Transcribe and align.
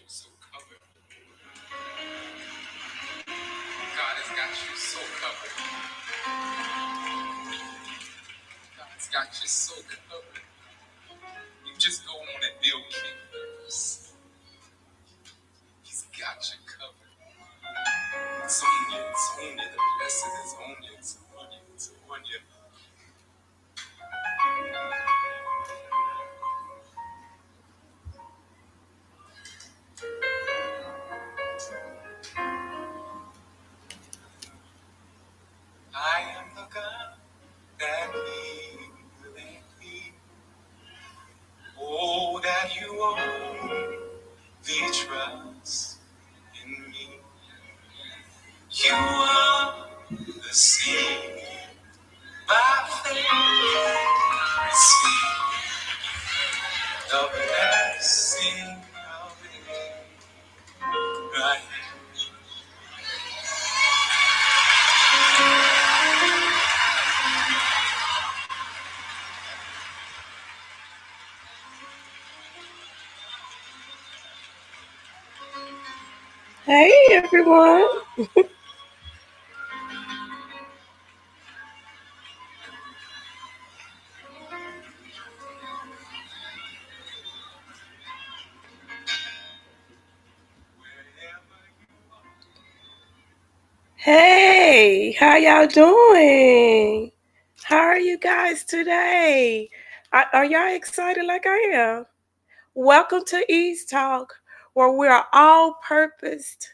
God 0.00 0.08
has 4.16 4.36
got 4.36 4.50
you 4.50 4.76
so 4.76 4.98
covered. 5.20 5.52
God's 8.78 9.08
got 9.10 9.28
you 9.42 9.48
so 9.48 9.76
covered. 10.10 10.42
You 11.66 11.72
just 11.78 12.06
go 12.06 12.14
on 12.14 12.44
and 12.44 12.54
build 12.62 12.84
kingdoms. 12.90 14.05
Hey 76.66 76.92
everyone. 77.12 77.86
Hey, 93.96 95.12
how 95.12 95.36
y'all 95.36 95.66
doing? 95.68 97.12
How 97.62 97.78
are 97.78 97.98
you 97.98 98.18
guys 98.18 98.64
today? 98.64 99.70
Are, 100.12 100.26
are 100.32 100.44
y'all 100.44 100.74
excited 100.74 101.24
like 101.26 101.46
I 101.46 101.58
am? 101.74 102.06
Welcome 102.74 103.24
to 103.26 103.44
Eve's 103.52 103.84
Talk, 103.86 104.34
where 104.76 104.90
we 104.92 105.06
are 105.06 105.26
all 105.32 105.78
purposed 105.82 106.68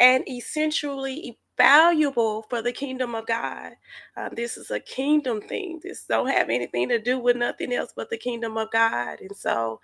and 0.00 0.28
essentially 0.28 1.38
valuable 1.56 2.42
for 2.50 2.60
the 2.60 2.72
kingdom 2.72 3.14
of 3.14 3.28
God. 3.28 3.74
Uh, 4.16 4.28
this 4.32 4.56
is 4.56 4.72
a 4.72 4.80
kingdom 4.80 5.40
thing. 5.40 5.78
This 5.80 6.04
don't 6.04 6.26
have 6.26 6.50
anything 6.50 6.88
to 6.88 7.00
do 7.00 7.20
with 7.20 7.36
nothing 7.36 7.72
else 7.72 7.92
but 7.94 8.10
the 8.10 8.16
kingdom 8.16 8.56
of 8.56 8.72
God. 8.72 9.20
And 9.20 9.36
so 9.36 9.80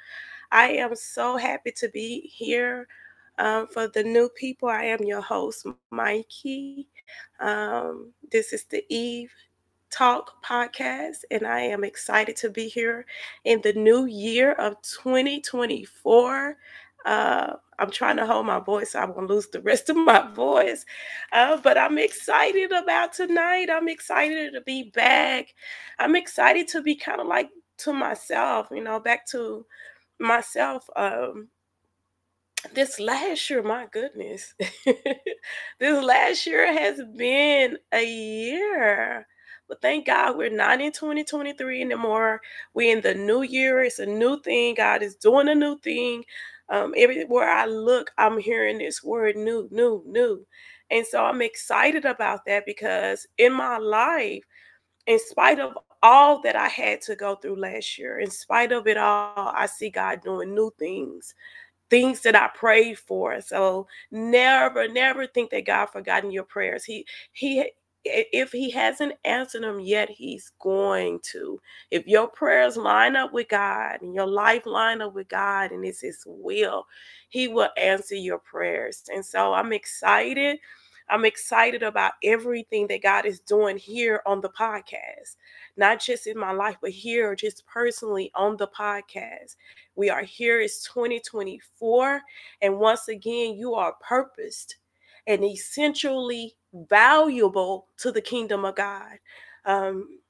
I 0.51 0.71
am 0.71 0.97
so 0.97 1.37
happy 1.37 1.71
to 1.77 1.89
be 1.91 2.23
here. 2.23 2.89
Um, 3.39 3.69
for 3.69 3.87
the 3.87 4.03
new 4.03 4.29
people, 4.31 4.69
I 4.69 4.87
am 4.87 5.05
your 5.05 5.21
host, 5.23 5.65
Mikie. 5.93 6.87
Um, 7.39 8.13
this 8.33 8.53
is 8.53 8.65
the 8.65 8.85
Eve 8.93 9.31
Talk 9.91 10.45
podcast, 10.45 11.19
and 11.31 11.47
I 11.47 11.61
am 11.61 11.85
excited 11.85 12.35
to 12.39 12.51
be 12.51 12.69
here 12.69 13.07
in 13.45 13.61
the 13.63 13.73
new 13.75 14.07
year 14.07 14.55
of 14.55 14.75
2024. 14.83 16.57
Uh, 17.05 17.55
I'm 17.79 17.91
trying 17.91 18.17
to 18.19 18.27
hold 18.27 18.47
my 18.47 18.61
voice, 18.61 18.93
so 18.93 19.01
I 19.01 19.07
won't 19.07 19.29
lose 19.31 19.49
the 19.49 19.61
rest 19.63 19.89
of 19.91 19.97
my 19.97 20.27
voice. 20.33 20.85
Uh, 21.33 21.57
but 21.63 21.79
I'm 21.79 21.99
excited 21.99 22.73
about 22.73 23.13
tonight. 23.15 23.69
I'm 23.73 23.89
excited 23.89 24.53
to 24.55 24.61
be 24.63 24.91
back. 24.95 25.55
I'm 25.99 26.17
excited 26.17 26.69
to 26.69 26.83
be 26.83 26.97
kind 26.97 27.21
of 27.21 27.27
like 27.27 27.51
to 27.79 27.93
myself, 27.93 28.69
you 28.71 28.83
know, 28.85 29.01
back 29.01 29.27
to 29.29 29.67
myself. 30.21 30.89
Um, 30.97 31.49
this 32.75 33.01
last 33.01 33.49
year, 33.51 33.63
my 33.63 33.87
goodness, 33.93 34.55
this 35.79 36.05
last 36.05 36.47
year 36.47 36.73
has 36.73 37.01
been 37.17 37.79
a 37.93 38.05
year. 38.05 39.27
But 39.69 39.81
thank 39.83 40.07
God 40.07 40.37
we're 40.37 40.51
not 40.51 40.81
in 40.81 40.93
2023 40.93 41.81
anymore. 41.83 42.41
We're 42.75 42.97
in 42.97 43.03
the 43.03 43.15
new 43.15 43.43
year. 43.43 43.83
It's 43.83 44.01
a 44.01 44.07
new 44.07 44.41
thing. 44.43 44.75
God 44.75 45.03
is 45.03 45.15
doing 45.15 45.49
a 45.49 45.55
new 45.55 45.79
thing. 45.79 46.25
Um, 46.71 46.95
everywhere 46.97 47.49
I 47.51 47.67
look, 47.67 48.13
I'm 48.19 48.39
hearing 48.39 48.79
this 48.79 49.03
word 49.03 49.37
new, 49.37 49.69
new, 49.73 50.03
new. 50.07 50.47
And 50.91 51.07
so 51.07 51.25
I'm 51.25 51.43
excited 51.43 52.05
about 52.05 52.45
that 52.47 52.65
because 52.67 53.27
in 53.39 53.53
my 53.53 53.79
life, 53.79 54.45
in 55.07 55.19
spite 55.19 55.61
of 55.61 55.77
all 56.03 56.41
that 56.43 56.57
I 56.57 56.69
had 56.69 57.01
to 57.03 57.17
go 57.17 57.37
through 57.37 57.57
last 57.61 57.99
year, 57.99 58.21
in 58.21 58.31
spite 58.31 58.73
of 58.73 58.87
it 58.87 58.97
all, 58.97 59.53
I 59.55 59.67
see 59.67 59.91
God 59.91 60.23
doing 60.23 60.55
new 60.55 60.73
things 60.79 61.35
things 61.91 62.21
that 62.23 62.37
I 62.37 62.49
prayed 62.55 62.99
for. 62.99 63.41
So 63.41 63.87
never, 64.11 64.89
never 64.89 65.27
think 65.27 65.51
that 65.51 65.67
God 65.67 65.87
forgotten 65.87 66.31
your 66.31 66.45
prayers. 66.45 66.85
He 66.85 67.07
he 67.33 67.71
if 68.05 68.53
he 68.53 68.71
hasn't 68.71 69.15
answered 69.25 69.63
them 69.63 69.81
yet, 69.81 70.09
he's 70.11 70.53
going 70.59 71.21
to. 71.33 71.61
If 71.91 72.07
your 72.07 72.29
prayers 72.29 72.77
line 72.77 73.17
up 73.17 73.33
with 73.33 73.49
God 73.49 74.01
and 74.03 74.15
your 74.15 74.27
life 74.27 74.67
line 74.67 75.03
up 75.03 75.15
with 75.15 75.29
God 75.29 75.71
and 75.71 75.85
it's 75.85 76.01
his 76.01 76.23
will, 76.27 76.87
he 77.29 77.49
will 77.49 77.69
answer 77.77 78.15
your 78.15 78.39
prayers. 78.39 79.05
And 79.13 79.25
so 79.25 79.53
I'm 79.53 79.73
excited. 79.73 80.59
I'm 81.11 81.25
excited 81.25 81.83
about 81.83 82.13
everything 82.23 82.87
that 82.87 83.03
God 83.03 83.27
is 83.27 83.41
doing 83.41 83.77
here 83.77 84.23
on 84.27 84.41
the 84.41 84.49
podcast, 84.51 85.37
not 85.77 86.01
just 86.01 86.29
in 86.29 86.39
my 86.39 86.53
life, 86.53 86.77
but 86.81 86.91
here, 86.91 87.35
just 87.35 87.67
personally 87.67 88.31
on 88.37 88.57
the 88.57 88.69
podcast. 88.69 89.57
We 89.97 90.09
are 90.09 90.23
here, 90.23 90.61
it's 90.61 90.85
2024. 90.85 92.21
And 92.63 92.79
once 92.79 93.09
again, 93.09 93.57
you 93.57 93.75
are 93.75 93.97
purposed 94.01 94.77
and 95.27 95.45
essentially 95.45 96.55
valuable 96.73 97.89
to 97.99 98.13
the 98.13 98.21
kingdom 98.21 98.65
of 98.65 98.77
God. 98.77 99.19
Um, 99.65 100.21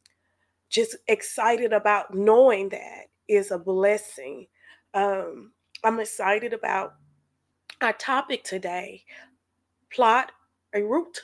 just 0.69 0.97
excited 1.09 1.73
about 1.73 2.15
knowing 2.15 2.69
that 2.71 3.06
is 3.28 3.51
a 3.51 3.59
blessing. 3.59 4.47
Um, 4.95 5.53
I'm 5.84 6.01
excited 6.01 6.53
about 6.53 6.95
our 7.81 7.93
topic 7.95 8.45
today 8.45 9.05
plot 9.91 10.33
a 10.75 10.83
root. 10.83 11.21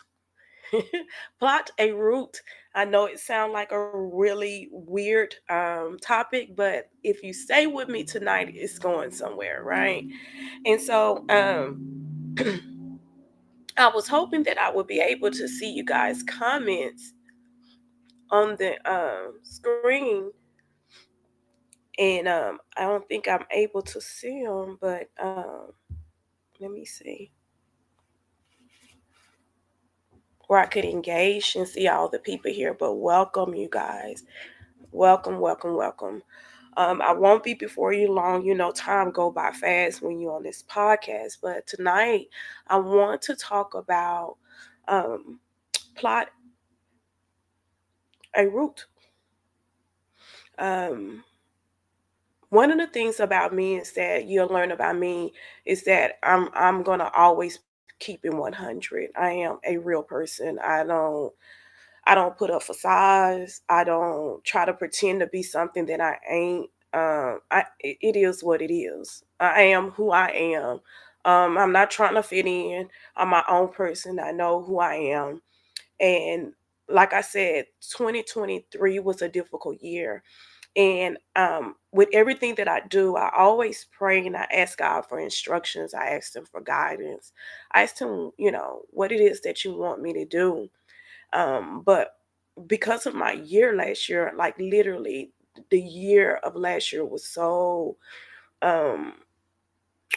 plot 1.39 1.71
a 1.79 1.93
root. 1.93 2.41
I 2.75 2.85
know 2.85 3.07
it 3.07 3.21
sounds 3.21 3.53
like 3.53 3.73
a 3.73 3.91
really 3.95 4.69
weird 4.71 5.35
um, 5.49 5.97
topic, 6.01 6.57
but 6.57 6.91
if 7.03 7.23
you 7.23 7.33
stay 7.33 7.67
with 7.67 7.89
me 7.89 8.05
tonight, 8.05 8.51
it's 8.53 8.79
going 8.79 9.13
somewhere, 9.13 9.63
right? 9.63 10.05
And 10.67 10.81
so 10.81 11.25
um, 11.29 12.35
I 13.79 13.89
was 13.89 14.09
hoping 14.09 14.45
that 14.45 14.59
I 14.59 14.71
would 14.71 14.87
be 14.87 15.01
able 15.01 15.31
to 15.33 15.49
see 15.49 15.73
you 15.73 15.85
guys' 15.85 16.23
comments 16.25 17.15
on 18.31 18.57
the 18.59 18.77
um, 18.91 19.41
screen. 19.43 20.33
And 21.99 22.29
um, 22.29 22.59
I 22.77 22.83
don't 22.83 23.07
think 23.09 23.29
I'm 23.29 23.45
able 23.53 23.83
to 23.83 24.01
see 24.01 24.45
them, 24.45 24.79
but 24.81 25.11
um, 25.23 25.73
let 26.61 26.71
me 26.73 26.85
see 26.87 27.33
where 30.49 30.61
I 30.61 30.67
could 30.67 30.85
engage 30.85 31.57
and 31.57 31.69
see 31.69 31.89
all 31.89 32.09
the 32.09 32.19
people 32.21 32.53
here. 32.53 32.75
But 32.75 32.95
welcome, 32.97 33.55
you 33.55 33.69
guys. 33.71 34.25
Welcome, 34.93 35.41
welcome, 35.41 35.77
welcome. 35.77 36.23
Um, 36.77 37.01
I 37.03 37.13
won't 37.13 37.43
be 37.45 37.55
before 37.55 37.93
you 37.93 38.13
long. 38.13 38.45
You 38.45 38.55
know, 38.55 38.73
time 38.73 39.11
go 39.11 39.31
by 39.31 39.53
fast 39.53 40.03
when 40.03 40.21
you're 40.21 40.35
on 40.37 40.43
this 40.43 40.63
podcast. 40.63 41.39
But 41.43 41.67
tonight, 41.67 42.29
I 42.67 42.79
want 42.79 43.23
to 43.23 43.37
talk 43.37 43.75
about 43.75 44.37
um, 44.89 45.41
plot 45.95 46.29
a 48.37 48.47
root. 48.47 48.87
Um, 50.59 51.25
one 52.51 52.71
of 52.71 52.79
the 52.79 52.87
things 52.87 53.21
about 53.21 53.55
me 53.55 53.77
is 53.77 53.93
that 53.93 54.27
you'll 54.27 54.49
learn 54.49 54.71
about 54.71 54.97
me 54.97 55.33
is 55.65 55.85
that 55.85 56.19
I'm 56.23 56.49
I'm 56.55 56.83
gonna 56.83 57.11
always 57.17 57.59
keeping 57.99 58.37
100. 58.37 59.11
I 59.17 59.31
am 59.33 59.59
a 59.67 59.79
real 59.79 60.03
person. 60.03 60.59
I 60.59 60.85
don't 60.85 61.33
I 62.07 62.17
don't 62.17 62.37
put 62.39 62.51
up 62.51 62.65
facades. 62.65 63.63
I 63.71 63.85
don't 63.85 64.45
try 64.45 64.67
to 64.67 64.75
pretend 64.75 65.21
to 65.21 65.29
be 65.29 65.43
something 65.45 65.87
that 65.87 66.01
I 66.03 66.19
ain't. 66.31 66.71
Um, 66.95 67.41
I 67.51 67.65
it 67.81 68.17
is 68.17 68.45
what 68.45 68.63
it 68.63 68.75
is. 68.75 69.25
I 69.41 69.63
am 69.63 69.91
who 69.93 70.11
I 70.13 70.29
am. 70.29 70.81
Um, 71.25 71.59
I'm 71.59 71.73
not 71.73 71.91
trying 71.91 72.17
to 72.17 72.23
fit 72.25 72.47
in. 72.47 72.89
I'm 73.17 73.31
my 73.31 73.45
own 73.49 73.71
person. 73.71 74.21
I 74.21 74.33
know 74.33 74.63
who 74.63 74.81
I 74.81 74.95
am. 74.97 75.43
And 76.01 76.53
like 76.89 77.13
I 77.13 77.23
said, 77.23 77.67
2023 77.97 79.01
was 79.01 79.23
a 79.23 79.29
difficult 79.29 79.83
year. 79.83 80.23
And 80.77 81.19
um, 81.37 81.77
with 81.93 82.09
everything 82.15 82.55
that 82.57 82.69
I 82.69 82.81
do, 82.89 83.17
I 83.17 83.31
always 83.37 83.87
pray 83.93 84.27
and 84.27 84.37
I 84.37 84.47
ask 84.53 84.79
God 84.79 85.03
for 85.09 85.21
instructions. 85.21 85.95
I 85.95 86.09
ask 86.11 86.35
Him 86.37 86.47
for 86.47 86.63
guidance. 86.63 87.33
I 87.73 87.83
ask 87.83 88.01
Him, 88.01 88.33
you 88.39 88.53
know, 88.53 88.83
what 88.91 89.13
it 89.13 89.21
is 89.21 89.43
that 89.43 89.65
you 89.65 89.77
want 89.77 90.03
me 90.03 90.13
to 90.15 90.25
do. 90.25 90.69
Um, 91.33 91.83
but 91.85 92.13
because 92.67 93.07
of 93.07 93.15
my 93.15 93.33
year 93.33 93.75
last 93.77 94.09
year, 94.09 94.33
like 94.37 94.57
literally 94.59 95.33
the 95.71 95.81
year 95.81 96.37
of 96.37 96.57
last 96.57 96.93
year 96.93 97.05
was 97.05 97.27
so 97.27 97.97
um 98.63 99.15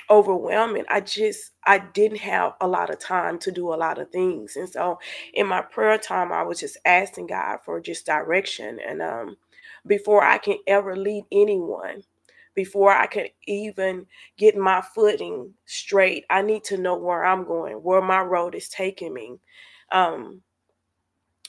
overwhelming. 0.09 0.85
I 0.89 1.01
just 1.01 1.51
I 1.65 1.79
didn't 1.79 2.19
have 2.19 2.53
a 2.61 2.67
lot 2.67 2.89
of 2.89 2.99
time 2.99 3.39
to 3.39 3.51
do 3.51 3.73
a 3.73 3.75
lot 3.75 3.99
of 3.99 4.09
things. 4.11 4.55
And 4.55 4.69
so 4.69 4.99
in 5.33 5.47
my 5.47 5.61
prayer 5.61 5.97
time 5.97 6.31
I 6.31 6.43
was 6.43 6.59
just 6.59 6.77
asking 6.85 7.27
God 7.27 7.59
for 7.65 7.79
just 7.81 8.05
direction 8.05 8.79
and 8.87 9.01
um 9.01 9.37
before 9.87 10.23
I 10.23 10.37
can 10.37 10.57
ever 10.67 10.95
lead 10.95 11.23
anyone, 11.31 12.03
before 12.55 12.91
I 12.91 13.07
can 13.07 13.27
even 13.47 14.05
get 14.37 14.57
my 14.57 14.81
footing 14.81 15.53
straight, 15.65 16.25
I 16.29 16.41
need 16.41 16.63
to 16.65 16.77
know 16.77 16.95
where 16.97 17.23
I'm 17.25 17.45
going, 17.45 17.75
where 17.75 18.01
my 18.01 18.21
road 18.21 18.55
is 18.55 18.69
taking 18.69 19.13
me. 19.13 19.35
Um 19.91 20.41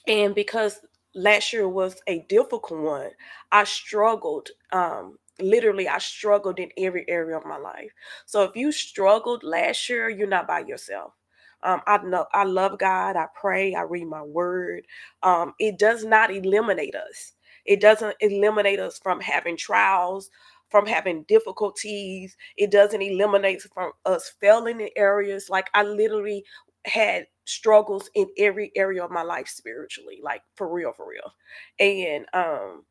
and 0.06 0.35
because 0.35 0.81
last 1.14 1.52
year 1.52 1.69
was 1.69 1.97
a 2.06 2.20
difficult 2.29 2.81
one, 2.81 3.11
I 3.52 3.64
struggled 3.64 4.50
um 4.73 5.19
literally 5.41 5.88
I 5.88 5.99
struggled 5.99 6.58
in 6.58 6.70
every 6.79 7.05
area 7.08 7.37
of 7.37 7.47
my 7.47 7.58
life. 7.58 7.91
So 8.26 8.43
if 8.44 8.56
you 8.56 8.73
struggled 8.73 9.43
last 9.44 9.88
year, 9.88 10.08
you're 10.11 10.29
not 10.29 10.47
by 10.49 10.61
yourself. 10.61 11.14
Um, 11.62 11.81
I 11.87 11.99
know 11.99 12.26
I 12.32 12.44
love 12.44 12.79
God. 12.79 13.17
I 13.17 13.26
pray. 13.41 13.75
I 13.75 13.82
read 13.82 14.06
my 14.06 14.23
word. 14.23 14.87
Um, 15.23 15.55
it 15.58 15.79
does 15.79 16.05
not 16.05 16.31
eliminate 16.31 16.94
us. 16.94 17.32
It 17.67 17.81
doesn't 17.81 18.17
eliminate 18.20 18.81
us 18.81 18.99
from 18.99 19.20
having 19.20 19.56
trials, 19.56 20.31
from 20.70 20.87
having 20.87 21.25
difficulties. 21.25 22.37
It 22.56 22.70
doesn't 22.70 23.03
eliminate 23.03 23.62
from 23.75 23.93
us 24.06 24.35
failing 24.41 24.81
in 24.81 24.91
areas. 24.96 25.50
Like 25.50 25.69
I 25.75 25.85
literally 25.85 26.44
had 26.87 27.26
struggles 27.50 28.11
in 28.14 28.29
every 28.38 28.73
area 28.76 29.05
of 29.05 29.11
my 29.11 29.23
life 29.23 29.49
spiritually, 29.49 30.20
like 30.23 30.43
for 30.55 30.73
real, 30.73 30.93
for 30.93 31.08
real. 31.08 31.35
And 31.79 32.26
um, 32.32 32.85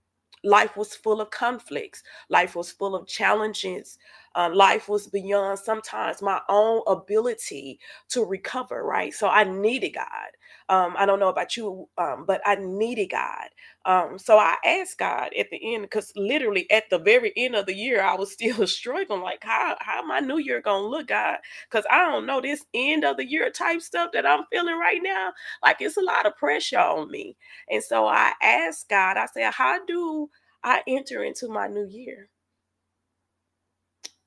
life 0.44 0.78
was 0.78 0.96
full 0.96 1.20
of 1.20 1.30
conflicts 1.32 2.02
life 2.30 2.56
was 2.56 2.72
full 2.72 2.96
of 2.96 3.06
challenges 3.08 3.98
uh, 4.36 4.50
life 4.54 4.88
was 4.88 5.08
beyond 5.08 5.60
sometimes 5.60 6.22
my 6.22 6.40
own 6.48 6.82
ability 6.88 7.78
to 8.08 8.24
recover 8.24 8.86
right 8.86 9.14
so 9.14 9.28
i 9.28 9.44
needed 9.44 9.90
god 9.94 10.30
um, 10.70 10.96
i 10.98 11.06
don't 11.06 11.20
know 11.20 11.28
about 11.30 11.58
you 11.58 11.88
um, 11.98 12.24
but 12.26 12.42
i 12.46 12.56
needed 12.56 13.08
god 13.10 13.50
um, 13.90 14.20
so 14.20 14.38
i 14.38 14.56
asked 14.66 15.00
god 15.00 15.32
at 15.38 15.50
the 15.52 15.76
end 15.76 15.84
because 15.84 16.14
literally 16.16 16.70
at 16.72 16.90
the 16.92 17.00
very 17.00 17.34
end 17.38 17.56
of 17.56 17.66
the 17.68 17.76
year 17.76 18.02
i 18.04 18.16
was 18.16 18.34
still 18.34 18.68
struggling 18.68 19.22
like 19.22 19.44
how, 19.44 19.76
how 19.82 20.04
my 20.06 20.20
new 20.22 20.38
year 20.40 20.62
gonna 20.62 20.88
look 20.88 21.08
god? 21.10 21.40
Because 21.70 21.86
i 21.92 22.00
don't 22.06 22.28
know 22.28 22.42
this 22.42 22.66
end 22.76 23.06
of 23.06 23.18
the 23.18 23.26
year 23.26 23.50
type 23.52 23.82
stuff 23.82 24.12
that 24.14 24.26
i'm 24.28 24.46
feeling 24.52 24.78
right 24.80 25.02
now 25.04 25.34
like 25.64 25.78
it's 25.82 25.98
a 25.98 26.02
lot 26.02 26.28
of 26.28 26.38
pressure 26.38 26.80
on 26.80 27.12
me. 27.12 27.38
And 27.70 27.84
so 27.84 28.08
i 28.08 28.34
asked 28.44 28.90
god 28.90 29.18
i 29.18 29.28
said 29.28 29.54
how 29.54 29.86
do 29.86 30.30
i 30.64 30.84
enter 30.88 31.24
into 31.24 31.50
my 31.50 31.68
new 31.68 31.88
year? 31.88 32.30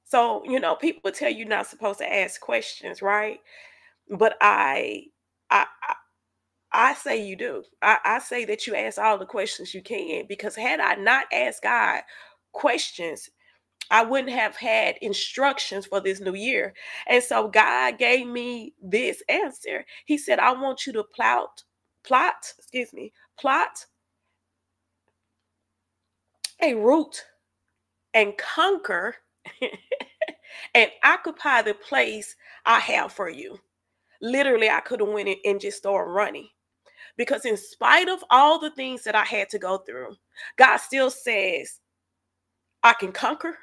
So, 0.05 0.45
you 0.45 0.61
know, 0.61 0.75
people 0.77 1.11
tell 1.11 1.31
you 1.31 1.45
not 1.45 1.67
supposed 1.67 1.99
to 2.01 2.13
ask 2.13 2.41
questions, 2.41 3.03
right? 3.03 3.41
But 4.11 4.37
I 4.41 5.07
I 5.51 5.67
I, 5.83 5.95
I 6.73 6.95
say 6.95 7.25
you 7.25 7.37
do. 7.37 7.65
I, 7.83 7.99
I 8.05 8.19
say 8.21 8.45
that 8.47 8.67
you 8.67 8.75
ask 8.75 8.99
all 8.99 9.19
the 9.19 9.27
questions 9.27 9.75
you 9.75 9.83
can 9.83 10.27
because 10.29 10.57
had 10.57 10.81
I 10.81 10.95
not 10.97 11.27
asked 11.33 11.63
God 11.63 12.03
questions, 12.53 13.31
I 13.91 14.05
wouldn't 14.05 14.33
have 14.33 14.57
had 14.57 14.97
instructions 15.03 15.87
for 15.87 16.01
this 16.01 16.21
new 16.21 16.35
year. 16.35 16.75
And 17.09 17.23
so 17.23 17.49
God 17.49 17.99
gave 17.99 18.27
me 18.27 18.75
this 18.83 19.23
answer. 19.29 19.85
He 20.07 20.19
said, 20.19 20.39
I 20.39 20.53
want 20.53 20.87
you 20.87 20.93
to 20.95 21.05
plot, 21.05 21.65
plot, 22.05 22.53
excuse 22.59 22.93
me, 22.93 23.13
plot 23.39 23.87
a 26.63 26.75
route 26.75 27.25
and 28.15 28.37
conquer 28.39 29.17
and 30.75 30.91
occupy 31.05 31.63
the 31.63 31.75
place 31.75 32.37
I 32.65 32.79
have 32.81 33.13
for 33.13 33.29
you. 33.29 33.59
Literally, 34.21 34.71
I 34.71 34.81
could 34.81 35.01
have 35.01 35.09
went 35.09 35.29
in 35.29 35.37
and 35.45 35.61
just 35.61 35.79
started 35.79 36.11
running. 36.11 36.49
Because 37.17 37.45
in 37.45 37.57
spite 37.57 38.09
of 38.09 38.25
all 38.31 38.59
the 38.59 38.71
things 38.71 39.05
that 39.05 39.15
I 39.15 39.25
had 39.25 39.49
to 39.51 39.59
go 39.59 39.79
through, 39.79 40.17
God 40.59 40.79
still 40.79 41.11
says, 41.11 41.81
I 42.83 42.95
can 42.95 43.13
conquer, 43.13 43.57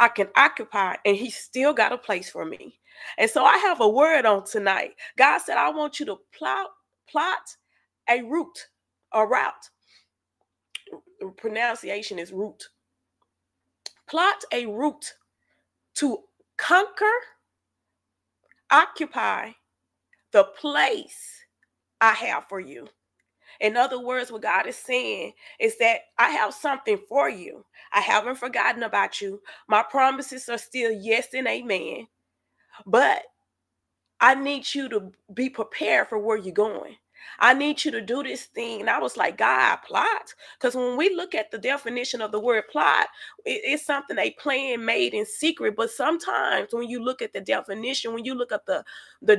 I 0.00 0.08
can 0.08 0.28
occupy, 0.36 0.96
and 1.04 1.16
He 1.16 1.30
still 1.30 1.74
got 1.74 1.92
a 1.92 1.98
place 1.98 2.30
for 2.30 2.44
me. 2.44 2.78
And 3.18 3.30
so 3.30 3.44
I 3.44 3.58
have 3.58 3.80
a 3.80 3.88
word 3.88 4.26
on 4.26 4.44
tonight. 4.44 4.92
God 5.18 5.38
said, 5.40 5.56
I 5.58 5.70
want 5.70 6.00
you 6.00 6.06
to 6.06 6.18
plot, 6.36 6.68
plot 7.10 7.56
a 8.10 8.22
route, 8.22 8.68
a 9.14 9.26
route. 9.26 9.70
Pronunciation 11.36 12.18
is 12.18 12.32
route. 12.32 12.64
Plot 14.08 14.44
a 14.52 14.66
route 14.66 15.14
to 15.96 16.18
conquer, 16.58 17.12
occupy 18.70 19.52
the 20.32 20.44
place 20.44 21.44
I 22.00 22.12
have 22.12 22.46
for 22.48 22.60
you. 22.60 22.88
In 23.60 23.76
other 23.76 24.00
words, 24.00 24.30
what 24.30 24.42
God 24.42 24.66
is 24.66 24.76
saying 24.76 25.32
is 25.58 25.78
that 25.78 26.00
I 26.18 26.30
have 26.30 26.54
something 26.54 26.98
for 27.08 27.28
you. 27.28 27.64
I 27.92 28.00
haven't 28.00 28.36
forgotten 28.36 28.82
about 28.82 29.20
you. 29.20 29.40
My 29.68 29.82
promises 29.82 30.48
are 30.48 30.58
still 30.58 30.92
yes 30.92 31.28
and 31.34 31.48
amen. 31.48 32.06
But 32.86 33.22
I 34.20 34.34
need 34.34 34.74
you 34.74 34.88
to 34.90 35.12
be 35.34 35.50
prepared 35.50 36.08
for 36.08 36.18
where 36.18 36.36
you're 36.36 36.54
going. 36.54 36.96
I 37.40 37.54
need 37.54 37.84
you 37.84 37.90
to 37.92 38.00
do 38.00 38.22
this 38.22 38.46
thing. 38.46 38.80
And 38.80 38.90
I 38.90 39.00
was 39.00 39.16
like, 39.16 39.38
God, 39.38 39.76
plot. 39.86 40.34
Because 40.58 40.74
when 40.76 40.96
we 40.96 41.14
look 41.14 41.34
at 41.34 41.50
the 41.50 41.58
definition 41.58 42.22
of 42.22 42.32
the 42.32 42.40
word 42.40 42.64
plot, 42.70 43.08
it, 43.44 43.60
it's 43.64 43.86
something 43.86 44.16
they 44.16 44.30
plan 44.32 44.84
made 44.84 45.14
in 45.14 45.26
secret. 45.26 45.76
But 45.76 45.90
sometimes 45.90 46.68
when 46.72 46.88
you 46.88 47.02
look 47.04 47.22
at 47.22 47.32
the 47.32 47.40
definition, 47.40 48.14
when 48.14 48.24
you 48.24 48.34
look 48.34 48.52
at 48.52 48.66
the 48.66 48.84
the, 49.22 49.36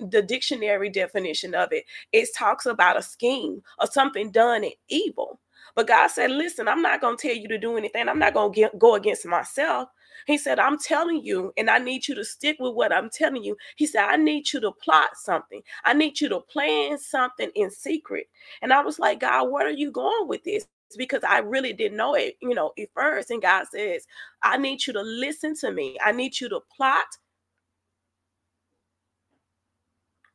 the 0.00 0.22
dictionary 0.22 0.90
definition 0.90 1.54
of 1.54 1.72
it, 1.72 1.84
it 2.12 2.28
talks 2.36 2.66
about 2.66 2.98
a 2.98 3.02
scheme 3.02 3.62
or 3.80 3.86
something 3.86 4.30
done 4.30 4.64
in 4.64 4.72
evil. 4.88 5.40
But 5.74 5.88
God 5.88 6.08
said, 6.08 6.30
listen, 6.30 6.68
I'm 6.68 6.82
not 6.82 7.00
going 7.00 7.16
to 7.16 7.28
tell 7.28 7.36
you 7.36 7.48
to 7.48 7.58
do 7.58 7.76
anything. 7.78 8.08
I'm 8.08 8.18
not 8.18 8.34
going 8.34 8.52
to 8.54 8.70
go 8.78 8.94
against 8.94 9.26
myself. 9.26 9.88
He 10.26 10.38
said, 10.38 10.58
I'm 10.58 10.78
telling 10.78 11.24
you, 11.24 11.52
and 11.58 11.70
I 11.70 11.78
need 11.78 12.08
you 12.08 12.14
to 12.16 12.24
stick 12.24 12.56
with 12.60 12.74
what 12.74 12.92
I'm 12.94 13.10
telling 13.10 13.44
you. 13.44 13.56
He 13.76 13.86
said, 13.86 14.04
I 14.06 14.16
need 14.16 14.52
you 14.52 14.60
to 14.60 14.72
plot 14.72 15.10
something. 15.16 15.62
I 15.84 15.94
need 15.94 16.20
you 16.20 16.28
to 16.30 16.40
plan 16.40 16.98
something 16.98 17.50
in 17.54 17.70
secret. 17.70 18.26
And 18.62 18.72
I 18.72 18.82
was 18.82 18.98
like, 18.98 19.20
God, 19.20 19.50
where 19.50 19.66
are 19.66 19.70
you 19.70 19.90
going 19.92 20.28
with 20.28 20.44
this? 20.44 20.66
because 20.98 21.24
I 21.24 21.38
really 21.40 21.72
didn't 21.74 21.98
know 21.98 22.14
it, 22.14 22.36
you 22.42 22.54
know, 22.54 22.72
at 22.78 22.88
first. 22.94 23.30
And 23.30 23.42
God 23.42 23.66
says, 23.70 24.06
I 24.42 24.58
need 24.58 24.86
you 24.86 24.92
to 24.94 25.02
listen 25.02 25.56
to 25.58 25.72
me. 25.72 25.98
I 26.04 26.12
need 26.12 26.40
you 26.40 26.48
to 26.50 26.60
plot 26.76 27.06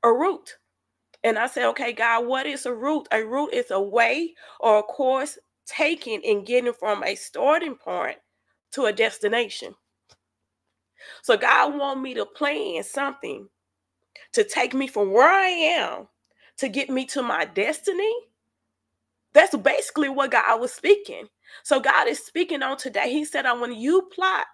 a 0.03 0.11
route. 0.11 0.57
And 1.23 1.39
I 1.39 1.47
said, 1.47 1.67
okay, 1.69 1.93
God, 1.93 2.27
what 2.27 2.47
is 2.47 2.65
a 2.65 2.73
route? 2.73 3.07
A 3.11 3.23
route 3.23 3.53
is 3.53 3.71
a 3.71 3.81
way 3.81 4.35
or 4.59 4.79
a 4.79 4.83
course 4.83 5.37
taken 5.67 6.21
in 6.21 6.45
getting 6.45 6.73
from 6.73 7.03
a 7.03 7.15
starting 7.15 7.75
point 7.75 8.17
to 8.77 8.85
a 8.87 8.93
destination. 8.93 9.75
So 11.23 11.37
God 11.37 11.77
want 11.77 12.01
me 12.01 12.15
to 12.15 12.25
plan 12.25 12.83
something 12.83 13.49
to 14.33 14.43
take 14.43 14.73
me 14.73 14.87
from 14.87 15.11
where 15.11 15.29
I 15.29 15.47
am 15.49 16.07
to 16.57 16.69
get 16.69 16.89
me 16.89 17.05
to 17.07 17.23
my 17.23 17.45
destiny. 17.45 18.13
That's 19.33 19.55
basically 19.57 20.09
what 20.09 20.31
God 20.31 20.61
was 20.61 20.73
speaking. 20.73 21.27
So 21.63 21.79
God 21.79 22.07
is 22.07 22.19
speaking 22.25 22.63
on 22.63 22.77
today. 22.77 23.11
He 23.11 23.25
said, 23.25 23.45
I 23.45 23.53
want 23.53 23.77
you 23.77 24.09
plot 24.13 24.47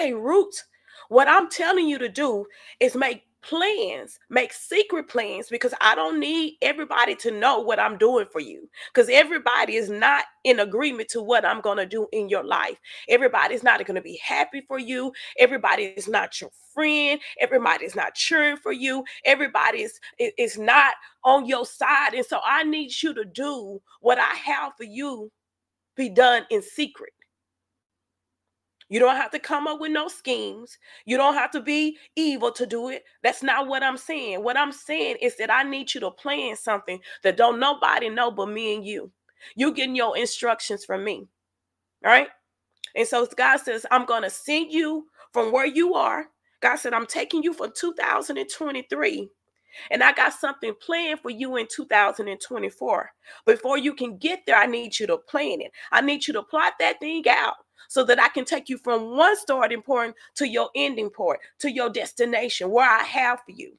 a 0.00 0.14
route. 0.14 0.64
What 1.08 1.28
I'm 1.28 1.50
telling 1.50 1.88
you 1.88 1.98
to 1.98 2.08
do 2.08 2.46
is 2.80 2.96
make 2.96 3.24
plans, 3.42 4.18
make 4.30 4.52
secret 4.52 5.08
plans 5.08 5.48
because 5.48 5.74
I 5.80 5.94
don't 5.94 6.20
need 6.20 6.56
everybody 6.62 7.14
to 7.16 7.30
know 7.30 7.60
what 7.60 7.78
I'm 7.78 7.98
doing 7.98 8.26
for 8.32 8.40
you 8.40 8.68
because 8.92 9.08
everybody 9.10 9.76
is 9.76 9.90
not 9.90 10.24
in 10.44 10.60
agreement 10.60 11.08
to 11.10 11.22
what 11.22 11.44
I'm 11.44 11.60
going 11.60 11.78
to 11.78 11.86
do 11.86 12.06
in 12.12 12.28
your 12.28 12.44
life. 12.44 12.78
Everybody's 13.08 13.62
not 13.62 13.84
going 13.84 13.96
to 13.96 14.02
be 14.02 14.20
happy 14.22 14.62
for 14.66 14.78
you. 14.78 15.12
Everybody 15.38 15.84
is 15.96 16.08
not 16.08 16.40
your 16.40 16.50
friend. 16.72 17.20
Everybody 17.40 17.84
is 17.84 17.96
not 17.96 18.14
cheering 18.14 18.56
for 18.56 18.72
you. 18.72 19.04
Everybody 19.24 19.82
is, 19.82 19.98
is 20.18 20.58
not 20.58 20.94
on 21.24 21.46
your 21.46 21.66
side. 21.66 22.14
And 22.14 22.26
so 22.26 22.40
I 22.44 22.64
need 22.64 22.92
you 23.02 23.12
to 23.14 23.24
do 23.24 23.80
what 24.00 24.18
I 24.18 24.34
have 24.34 24.72
for 24.76 24.84
you 24.84 25.30
be 25.96 26.08
done 26.08 26.44
in 26.50 26.62
secret. 26.62 27.12
You 28.92 28.98
don't 28.98 29.16
have 29.16 29.30
to 29.30 29.38
come 29.38 29.66
up 29.66 29.80
with 29.80 29.90
no 29.90 30.06
schemes. 30.06 30.76
You 31.06 31.16
don't 31.16 31.32
have 31.32 31.50
to 31.52 31.62
be 31.62 31.96
evil 32.14 32.52
to 32.52 32.66
do 32.66 32.90
it. 32.90 33.04
That's 33.22 33.42
not 33.42 33.66
what 33.66 33.82
I'm 33.82 33.96
saying. 33.96 34.44
What 34.44 34.58
I'm 34.58 34.70
saying 34.70 35.16
is 35.22 35.34
that 35.38 35.50
I 35.50 35.62
need 35.62 35.94
you 35.94 36.00
to 36.02 36.10
plan 36.10 36.56
something 36.56 37.00
that 37.22 37.38
don't 37.38 37.58
nobody 37.58 38.10
know 38.10 38.30
but 38.30 38.50
me 38.50 38.74
and 38.74 38.84
you. 38.84 39.10
You 39.56 39.72
getting 39.72 39.96
your 39.96 40.14
instructions 40.18 40.84
from 40.84 41.04
me. 41.04 41.26
All 42.04 42.10
right. 42.12 42.28
And 42.94 43.08
so 43.08 43.26
God 43.34 43.60
says, 43.60 43.86
I'm 43.90 44.04
going 44.04 44.24
to 44.24 44.30
send 44.30 44.70
you 44.70 45.06
from 45.32 45.52
where 45.52 45.64
you 45.64 45.94
are. 45.94 46.26
God 46.60 46.76
said, 46.76 46.92
I'm 46.92 47.06
taking 47.06 47.42
you 47.42 47.54
from 47.54 47.72
2023 47.74 49.30
and 49.90 50.02
I 50.02 50.12
got 50.12 50.34
something 50.34 50.74
planned 50.84 51.20
for 51.20 51.30
you 51.30 51.56
in 51.56 51.66
2024. 51.74 53.10
Before 53.46 53.78
you 53.78 53.94
can 53.94 54.18
get 54.18 54.42
there, 54.46 54.56
I 54.56 54.66
need 54.66 54.98
you 54.98 55.06
to 55.06 55.16
plan 55.16 55.62
it. 55.62 55.72
I 55.90 56.02
need 56.02 56.26
you 56.26 56.34
to 56.34 56.42
plot 56.42 56.74
that 56.78 57.00
thing 57.00 57.24
out 57.26 57.54
so 57.88 58.04
that 58.04 58.20
I 58.20 58.28
can 58.28 58.44
take 58.44 58.68
you 58.68 58.78
from 58.78 59.16
one 59.16 59.36
starting 59.36 59.82
point 59.82 60.14
to 60.36 60.48
your 60.48 60.70
ending 60.74 61.10
point, 61.10 61.40
to 61.60 61.70
your 61.70 61.90
destination, 61.90 62.70
where 62.70 62.88
I 62.88 63.02
have 63.02 63.40
for 63.44 63.52
you. 63.52 63.78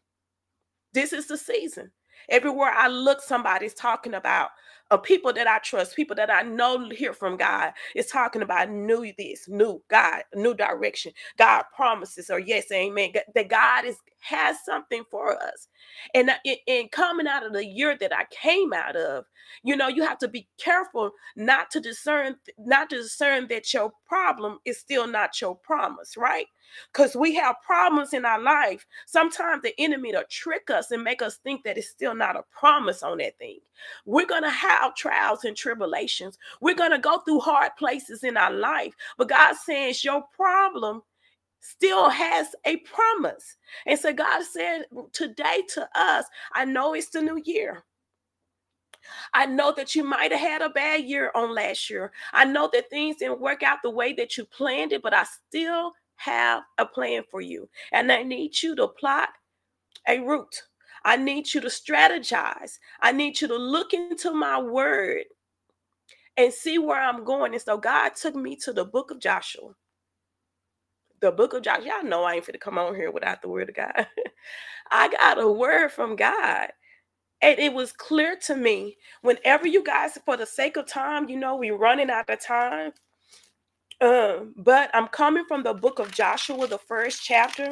This 0.93 1.13
is 1.13 1.27
the 1.27 1.37
season. 1.37 1.91
Everywhere 2.29 2.71
I 2.71 2.87
look, 2.87 3.21
somebody's 3.21 3.73
talking 3.73 4.13
about 4.13 4.49
of 4.91 5.03
people 5.03 5.33
that 5.33 5.47
I 5.47 5.59
trust, 5.59 5.95
people 5.95 6.15
that 6.17 6.31
I 6.31 6.43
know 6.43 6.89
hear 6.89 7.13
from 7.13 7.37
God, 7.37 7.73
is 7.95 8.07
talking 8.07 8.41
about 8.41 8.69
new 8.71 9.11
this, 9.17 9.47
new 9.49 9.81
God, 9.89 10.23
new 10.35 10.53
direction. 10.53 11.13
God 11.37 11.63
promises, 11.75 12.29
or 12.29 12.39
yes, 12.39 12.65
amen. 12.71 13.11
That 13.35 13.49
God 13.49 13.85
is 13.85 13.97
has 14.21 14.57
something 14.65 15.03
for 15.11 15.35
us. 15.41 15.67
And 16.15 16.31
in 16.67 16.89
coming 16.91 17.27
out 17.27 17.45
of 17.45 17.53
the 17.53 17.65
year 17.65 17.97
that 17.99 18.13
I 18.15 18.25
came 18.31 18.73
out 18.73 18.95
of, 18.95 19.25
you 19.63 19.75
know, 19.75 19.87
you 19.87 20.03
have 20.03 20.19
to 20.19 20.27
be 20.27 20.47
careful 20.59 21.11
not 21.35 21.71
to 21.71 21.79
discern, 21.79 22.37
not 22.57 22.89
to 22.91 22.97
discern 22.97 23.47
that 23.49 23.73
your 23.73 23.93
problem 24.07 24.59
is 24.65 24.79
still 24.79 25.07
not 25.07 25.39
your 25.41 25.55
promise, 25.57 26.17
right? 26.17 26.47
Because 26.91 27.15
we 27.15 27.35
have 27.35 27.55
problems 27.65 28.13
in 28.13 28.25
our 28.25 28.41
life. 28.41 28.85
Sometimes 29.05 29.61
the 29.61 29.73
enemy 29.79 30.11
to 30.11 30.25
trick 30.29 30.69
us 30.69 30.91
and 30.91 31.03
make 31.03 31.21
us 31.21 31.37
think 31.37 31.63
that 31.63 31.77
it's 31.77 31.89
still 31.89 32.15
not 32.15 32.35
a 32.35 32.43
promise 32.51 33.03
on 33.03 33.17
that 33.19 33.37
thing. 33.37 33.59
We're 34.05 34.25
gonna 34.25 34.49
have 34.49 34.95
trials 34.95 35.43
and 35.45 35.55
tribulations. 35.55 36.37
We're 36.61 36.75
gonna 36.75 36.99
go 36.99 37.19
through 37.19 37.39
hard 37.41 37.71
places 37.77 38.23
in 38.23 38.37
our 38.37 38.51
life. 38.51 38.93
But 39.17 39.29
God 39.29 39.55
says 39.55 40.03
your 40.03 40.23
problem 40.35 41.01
still 41.61 42.09
has 42.09 42.55
a 42.65 42.77
promise. 42.77 43.55
And 43.85 43.97
so 43.97 44.13
God 44.13 44.43
said 44.43 44.85
today 45.13 45.63
to 45.75 45.87
us, 45.95 46.25
I 46.53 46.65
know 46.65 46.93
it's 46.93 47.09
the 47.09 47.21
new 47.21 47.41
year. 47.43 47.83
I 49.33 49.45
know 49.45 49.73
that 49.75 49.95
you 49.95 50.03
might 50.03 50.31
have 50.31 50.39
had 50.39 50.61
a 50.61 50.69
bad 50.69 51.03
year 51.03 51.31
on 51.35 51.53
last 51.53 51.89
year. 51.89 52.11
I 52.33 52.45
know 52.45 52.69
that 52.73 52.89
things 52.89 53.17
didn't 53.17 53.41
work 53.41 53.63
out 53.63 53.79
the 53.83 53.89
way 53.89 54.13
that 54.13 54.37
you 54.37 54.45
planned 54.45 54.93
it, 54.93 55.01
but 55.01 55.13
I 55.13 55.23
still 55.23 55.93
have 56.17 56.63
a 56.77 56.85
plan 56.85 57.23
for 57.29 57.41
you. 57.41 57.69
And 57.91 58.11
I 58.11 58.23
need 58.23 58.61
you 58.61 58.75
to 58.75 58.87
plot 58.87 59.29
a 60.07 60.19
route. 60.19 60.63
I 61.05 61.17
need 61.17 61.53
you 61.53 61.61
to 61.61 61.67
strategize. 61.67 62.79
I 63.01 63.11
need 63.11 63.41
you 63.41 63.47
to 63.49 63.57
look 63.57 63.93
into 63.93 64.31
my 64.33 64.61
word 64.61 65.25
and 66.37 66.53
see 66.53 66.77
where 66.77 67.01
I'm 67.01 67.23
going. 67.23 67.53
And 67.53 67.61
so 67.61 67.77
God 67.77 68.15
took 68.15 68.35
me 68.35 68.55
to 68.57 68.73
the 68.73 68.85
book 68.85 69.11
of 69.11 69.19
Joshua 69.19 69.71
the 71.23 71.31
book 71.31 71.53
of 71.53 71.63
Joshua. 71.63 71.85
Y'all 71.85 72.03
know 72.03 72.23
I 72.23 72.35
ain't 72.35 72.45
fit 72.45 72.51
to 72.51 72.59
come 72.59 72.77
on 72.77 72.95
here 72.95 73.09
without 73.09 73.41
the 73.41 73.47
word 73.47 73.69
of 73.69 73.75
God. 73.75 74.07
I 74.91 75.07
got 75.07 75.39
a 75.41 75.49
word 75.49 75.91
from 75.91 76.15
God. 76.15 76.67
And 77.41 77.59
it 77.59 77.73
was 77.73 77.91
clear 77.93 78.37
to 78.45 78.55
me 78.55 78.97
whenever 79.21 79.67
you 79.67 79.83
guys, 79.83 80.17
for 80.25 80.37
the 80.37 80.45
sake 80.45 80.77
of 80.77 80.85
time, 80.87 81.29
you 81.29 81.37
know, 81.37 81.55
we're 81.55 81.77
running 81.77 82.09
out 82.09 82.29
of 82.29 82.41
time. 82.41 82.91
Um, 84.01 84.53
but 84.57 84.91
I'm 84.93 85.07
coming 85.07 85.45
from 85.47 85.63
the 85.63 85.73
book 85.73 85.99
of 85.99 86.11
Joshua, 86.11 86.67
the 86.67 86.77
first 86.77 87.23
chapter. 87.23 87.71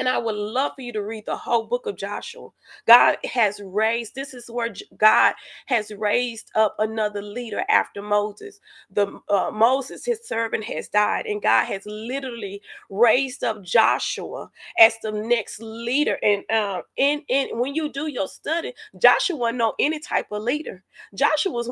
And 0.00 0.08
I 0.08 0.16
would 0.16 0.34
love 0.34 0.72
for 0.76 0.80
you 0.80 0.94
to 0.94 1.02
read 1.02 1.26
the 1.26 1.36
whole 1.36 1.66
book 1.66 1.84
of 1.84 1.94
Joshua. 1.94 2.48
God 2.86 3.18
has 3.22 3.60
raised, 3.62 4.14
this 4.14 4.32
is 4.32 4.50
where 4.50 4.74
God 4.96 5.34
has 5.66 5.90
raised 5.90 6.50
up 6.54 6.74
another 6.78 7.20
leader 7.20 7.64
after 7.68 8.00
Moses. 8.00 8.60
The 8.90 9.20
uh, 9.28 9.50
Moses, 9.52 10.06
his 10.06 10.26
servant, 10.26 10.64
has 10.64 10.88
died, 10.88 11.26
and 11.26 11.42
God 11.42 11.66
has 11.66 11.82
literally 11.84 12.62
raised 12.88 13.44
up 13.44 13.62
Joshua 13.62 14.50
as 14.78 14.94
the 15.02 15.12
next 15.12 15.60
leader. 15.60 16.16
And 16.22 16.44
uh, 16.50 16.80
in 16.96 17.22
in 17.28 17.58
when 17.58 17.74
you 17.74 17.92
do 17.92 18.06
your 18.06 18.26
study, 18.28 18.72
Joshua 18.98 19.36
wasn't 19.36 19.58
no 19.58 19.74
any 19.78 20.00
type 20.00 20.28
of 20.32 20.42
leader. 20.42 20.82
Joshua 21.14 21.52
was 21.52 21.70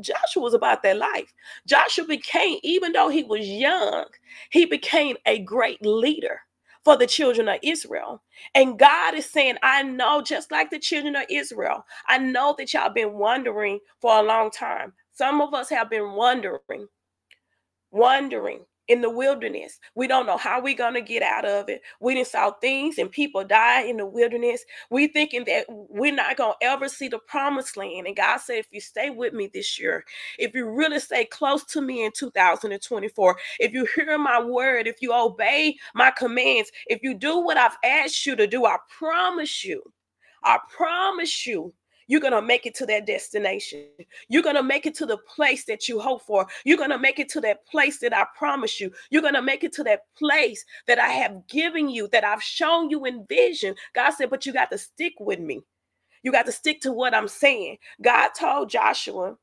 Joshua 0.00 0.42
was 0.42 0.54
about 0.54 0.82
that 0.82 0.96
life. 0.96 1.32
Joshua 1.64 2.06
became, 2.06 2.58
even 2.64 2.90
though 2.90 3.08
he 3.08 3.22
was 3.22 3.46
young, 3.48 4.06
he 4.50 4.64
became 4.64 5.16
a 5.26 5.38
great 5.38 5.86
leader 5.86 6.40
for 6.84 6.96
the 6.96 7.06
children 7.06 7.48
of 7.48 7.58
Israel. 7.62 8.22
And 8.54 8.78
God 8.78 9.14
is 9.14 9.26
saying, 9.26 9.56
I 9.62 9.82
know, 9.82 10.22
just 10.22 10.50
like 10.50 10.70
the 10.70 10.78
children 10.78 11.16
of 11.16 11.24
Israel, 11.30 11.84
I 12.08 12.18
know 12.18 12.54
that 12.58 12.72
y'all 12.74 12.90
been 12.92 13.14
wondering 13.14 13.80
for 14.00 14.18
a 14.18 14.22
long 14.22 14.50
time. 14.50 14.94
Some 15.12 15.40
of 15.40 15.54
us 15.54 15.70
have 15.70 15.90
been 15.90 16.12
wondering, 16.12 16.88
wondering 17.90 18.60
in 18.88 19.00
the 19.00 19.10
wilderness. 19.10 19.78
We 19.94 20.06
don't 20.06 20.26
know 20.26 20.36
how 20.36 20.60
we're 20.60 20.76
going 20.76 20.94
to 20.94 21.00
get 21.00 21.22
out 21.22 21.44
of 21.44 21.68
it. 21.68 21.82
We 22.00 22.14
didn't 22.14 22.28
saw 22.28 22.52
things 22.52 22.98
and 22.98 23.10
people 23.10 23.44
die 23.44 23.82
in 23.82 23.96
the 23.96 24.06
wilderness. 24.06 24.64
We 24.90 25.08
thinking 25.08 25.44
that 25.46 25.66
we're 25.68 26.14
not 26.14 26.36
going 26.36 26.54
to 26.60 26.66
ever 26.66 26.88
see 26.88 27.08
the 27.08 27.18
promised 27.20 27.76
land. 27.76 28.06
And 28.06 28.16
God 28.16 28.38
said, 28.38 28.58
if 28.58 28.66
you 28.70 28.80
stay 28.80 29.10
with 29.10 29.32
me 29.32 29.50
this 29.52 29.78
year, 29.78 30.04
if 30.38 30.54
you 30.54 30.68
really 30.68 30.98
stay 30.98 31.24
close 31.24 31.64
to 31.66 31.80
me 31.80 32.04
in 32.04 32.12
2024, 32.12 33.36
if 33.60 33.72
you 33.72 33.86
hear 33.94 34.18
my 34.18 34.42
word, 34.42 34.86
if 34.86 34.96
you 35.00 35.12
obey 35.14 35.76
my 35.94 36.10
commands, 36.10 36.70
if 36.86 37.02
you 37.02 37.14
do 37.14 37.38
what 37.38 37.56
I've 37.56 37.76
asked 37.84 38.26
you 38.26 38.36
to 38.36 38.46
do, 38.46 38.66
I 38.66 38.76
promise 38.98 39.64
you, 39.64 39.82
I 40.44 40.58
promise 40.74 41.46
you 41.46 41.72
you're 42.12 42.20
going 42.20 42.34
to 42.34 42.42
make 42.42 42.66
it 42.66 42.74
to 42.74 42.84
that 42.84 43.06
destination. 43.06 43.86
You're 44.28 44.42
going 44.42 44.56
to 44.56 44.62
make 44.62 44.84
it 44.84 44.94
to 44.96 45.06
the 45.06 45.16
place 45.16 45.64
that 45.64 45.88
you 45.88 45.98
hope 45.98 46.20
for. 46.20 46.46
You're 46.62 46.76
going 46.76 46.90
to 46.90 46.98
make 46.98 47.18
it 47.18 47.30
to 47.30 47.40
that 47.40 47.64
place 47.64 48.00
that 48.00 48.14
I 48.14 48.26
promise 48.36 48.78
you. 48.78 48.92
You're 49.08 49.22
going 49.22 49.32
to 49.32 49.40
make 49.40 49.64
it 49.64 49.72
to 49.76 49.82
that 49.84 50.02
place 50.18 50.62
that 50.86 50.98
I 50.98 51.08
have 51.08 51.46
given 51.48 51.88
you, 51.88 52.08
that 52.08 52.22
I've 52.22 52.42
shown 52.42 52.90
you 52.90 53.06
in 53.06 53.24
vision. 53.30 53.74
God 53.94 54.10
said, 54.10 54.28
but 54.28 54.44
you 54.44 54.52
got 54.52 54.70
to 54.72 54.76
stick 54.76 55.14
with 55.20 55.40
me. 55.40 55.62
You 56.22 56.32
got 56.32 56.44
to 56.44 56.52
stick 56.52 56.82
to 56.82 56.92
what 56.92 57.14
I'm 57.14 57.28
saying. 57.28 57.78
God 58.02 58.28
told 58.38 58.68
Joshua 58.68 59.38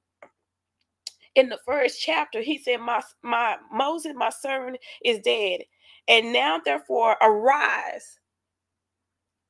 in 1.34 1.50
the 1.50 1.58
first 1.66 2.00
chapter, 2.00 2.40
he 2.40 2.60
said, 2.60 2.82
My 2.82 3.02
my 3.24 3.58
Moses, 3.74 4.14
my 4.16 4.30
servant, 4.30 4.78
is 5.04 5.18
dead. 5.22 5.62
And 6.08 6.32
now, 6.32 6.62
therefore, 6.64 7.18
arise 7.20 8.20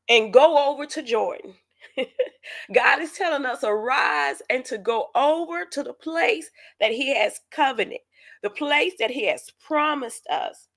and 0.07 0.31
go 0.31 0.71
over 0.71 0.85
to 0.85 1.03
Jordan 1.03 1.55
God 2.74 3.01
is 3.01 3.13
telling 3.13 3.45
us 3.45 3.63
arise 3.63 4.41
and 4.50 4.65
to 4.65 4.77
go 4.79 5.07
over 5.15 5.65
to 5.65 5.83
the 5.83 5.93
place 5.93 6.50
that 6.79 6.91
He 6.91 7.15
has 7.15 7.39
covenant, 7.51 8.01
the 8.43 8.51
place 8.51 8.93
that 9.00 9.12
He 9.12 9.27
has 9.27 9.50
promised 9.65 10.27
us. 10.27 10.67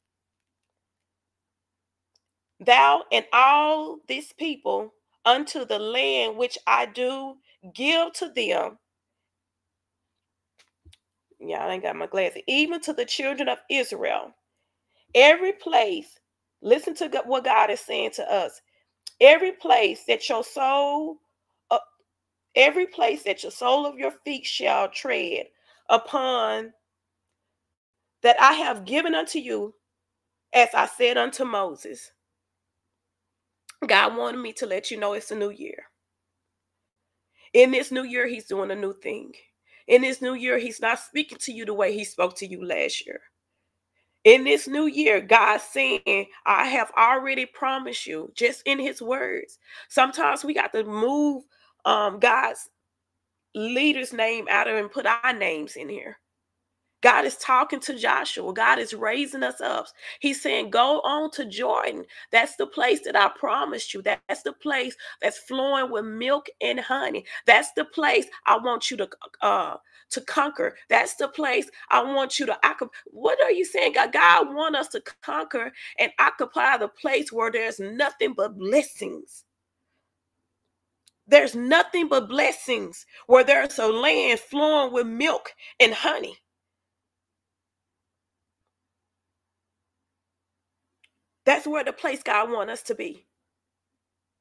Thou 2.61 3.05
and 3.13 3.27
all 3.33 3.99
these 4.09 4.33
people 4.35 4.95
unto 5.25 5.65
the 5.67 5.79
land 5.79 6.37
which 6.37 6.59
I 6.67 6.87
do 6.87 7.37
give 7.75 8.13
to 8.15 8.31
them. 8.35 8.79
I 11.61 11.75
ain't 11.75 11.85
got 11.85 11.97
my 11.97 12.07
glasses. 12.07 12.43
Even 12.49 12.81
to 12.83 12.93
the 12.95 13.07
children 13.07 13.49
of 13.49 13.59
Israel. 13.71 14.35
Every 15.15 15.53
place, 15.55 16.19
listen 16.63 16.95
to 16.97 17.09
what 17.27 17.45
God 17.45 17.71
is 17.71 17.81
saying 17.81 18.13
to 18.17 18.33
us 18.33 18.61
every 19.21 19.53
place 19.53 20.05
that 20.05 20.29
your 20.29 20.45
sole 20.45 21.19
uh, 21.71 21.79
every 22.55 22.87
place 22.87 23.23
that 23.23 23.43
your 23.43 23.53
sole 23.53 23.87
of 23.87 23.99
your 23.99 24.13
feet 24.25 24.45
shall 24.45 24.89
tread 24.89 25.47
upon 25.89 26.73
that 28.23 28.41
I 28.41 28.53
have 28.55 28.85
given 28.85 29.15
unto 29.15 29.39
you 29.39 29.75
as 30.53 30.69
I 30.75 30.87
said 30.87 31.17
unto 31.17 31.45
Moses. 31.45 32.13
God 33.87 34.17
wanted 34.17 34.39
me 34.39 34.53
to 34.55 34.67
let 34.67 34.91
you 34.91 34.99
know 34.99 35.15
it's 35.15 35.31
a 35.33 35.37
new 35.37 35.51
year. 35.51 35.85
In 37.53 37.71
this 37.73 37.91
new 37.91 38.05
year, 38.05 38.29
He's 38.29 38.47
doing 38.47 38.71
a 38.71 38.77
new 38.77 38.93
thing. 38.93 39.33
In 39.89 40.03
this 40.03 40.23
new 40.23 40.35
year, 40.35 40.59
He's 40.59 40.81
not 40.81 41.01
speaking 41.01 41.39
to 41.39 41.53
you 41.53 41.65
the 41.65 41.75
way 41.75 41.93
He 41.93 42.05
spoke 42.05 42.37
to 42.37 42.47
you 42.47 42.65
last 42.65 43.05
year 43.07 43.21
in 44.25 44.45
this 44.45 44.69
new 44.69 44.87
year, 44.87 45.21
God 45.21 45.61
saying, 45.61 46.27
I 46.47 46.67
have 46.67 46.93
already 46.99 47.47
promised 47.47 48.07
you, 48.07 48.33
just 48.37 48.63
in 48.67 48.79
his 48.81 49.03
words. 49.03 49.59
Sometimes 49.89 50.45
we 50.45 50.55
got 50.55 50.73
to 50.75 50.85
move 50.85 51.45
um, 51.87 52.21
God's 52.21 52.71
leader's 53.55 54.13
name 54.13 54.47
out 54.51 54.69
of 54.69 54.77
and 54.77 54.91
put 54.93 55.07
our 55.07 55.33
names 55.35 55.77
in 55.77 55.89
here. 55.89 56.19
God 57.03 57.25
is 57.25 57.37
talking 57.37 57.81
to 57.81 57.97
Joshua. 57.99 58.53
God 58.53 58.79
is 58.81 58.93
raising 58.95 59.43
us 59.45 59.61
up. 59.61 59.87
He's 60.21 60.43
saying, 60.43 60.71
Go 60.71 61.01
on 61.03 61.31
to 61.33 61.45
Jordan. 61.47 62.05
That's 62.33 62.57
the 62.57 62.67
place 62.67 63.01
that 63.05 63.17
I 63.17 63.31
promised 63.39 63.95
you. 63.95 64.03
That's 64.03 64.43
the 64.43 64.53
place 64.53 64.97
that's 65.23 65.39
flowing 65.39 65.91
with 65.93 66.05
milk 66.05 66.47
and 66.61 66.81
honey. 66.81 67.25
That's 67.47 67.73
the 67.73 67.85
place 67.85 68.27
I 68.47 68.59
want 68.59 68.91
you 68.91 68.97
to 68.99 69.09
uh, 69.43 69.77
to 70.13 70.23
conquer. 70.23 70.77
That's 70.91 71.17
the 71.17 71.29
place 71.29 71.71
I 71.91 72.03
want 72.03 72.41
you 72.41 72.47
to 72.47 72.59
occupy. 72.67 72.93
What 73.07 73.43
are 73.43 73.53
you 73.53 73.67
saying? 73.67 73.95
God, 73.95 74.13
God 74.13 74.55
want 74.55 74.77
us 74.77 74.89
to 74.91 75.03
conquer 75.25 75.73
and 75.99 76.13
occupy 76.21 76.79
the 76.79 76.89
place 76.89 77.33
where 77.33 77.53
there's 77.53 77.81
nothing 77.81 78.35
but 78.37 78.59
blessings. 78.59 79.45
There's 81.29 81.57
nothing 81.57 82.09
but 82.09 82.29
blessings 82.29 83.07
where 83.29 83.45
there's 83.45 83.79
a 83.79 83.89
land 83.89 84.41
flowing 84.41 84.93
with 84.93 85.07
milk 85.09 85.55
and 85.81 85.95
honey. 85.95 86.37
That's 91.47 91.67
where 91.67 91.85
the 91.85 91.93
place 91.95 92.23
God 92.23 92.51
want 92.51 92.71
us 92.71 92.83
to 92.85 92.97
be. 92.97 93.27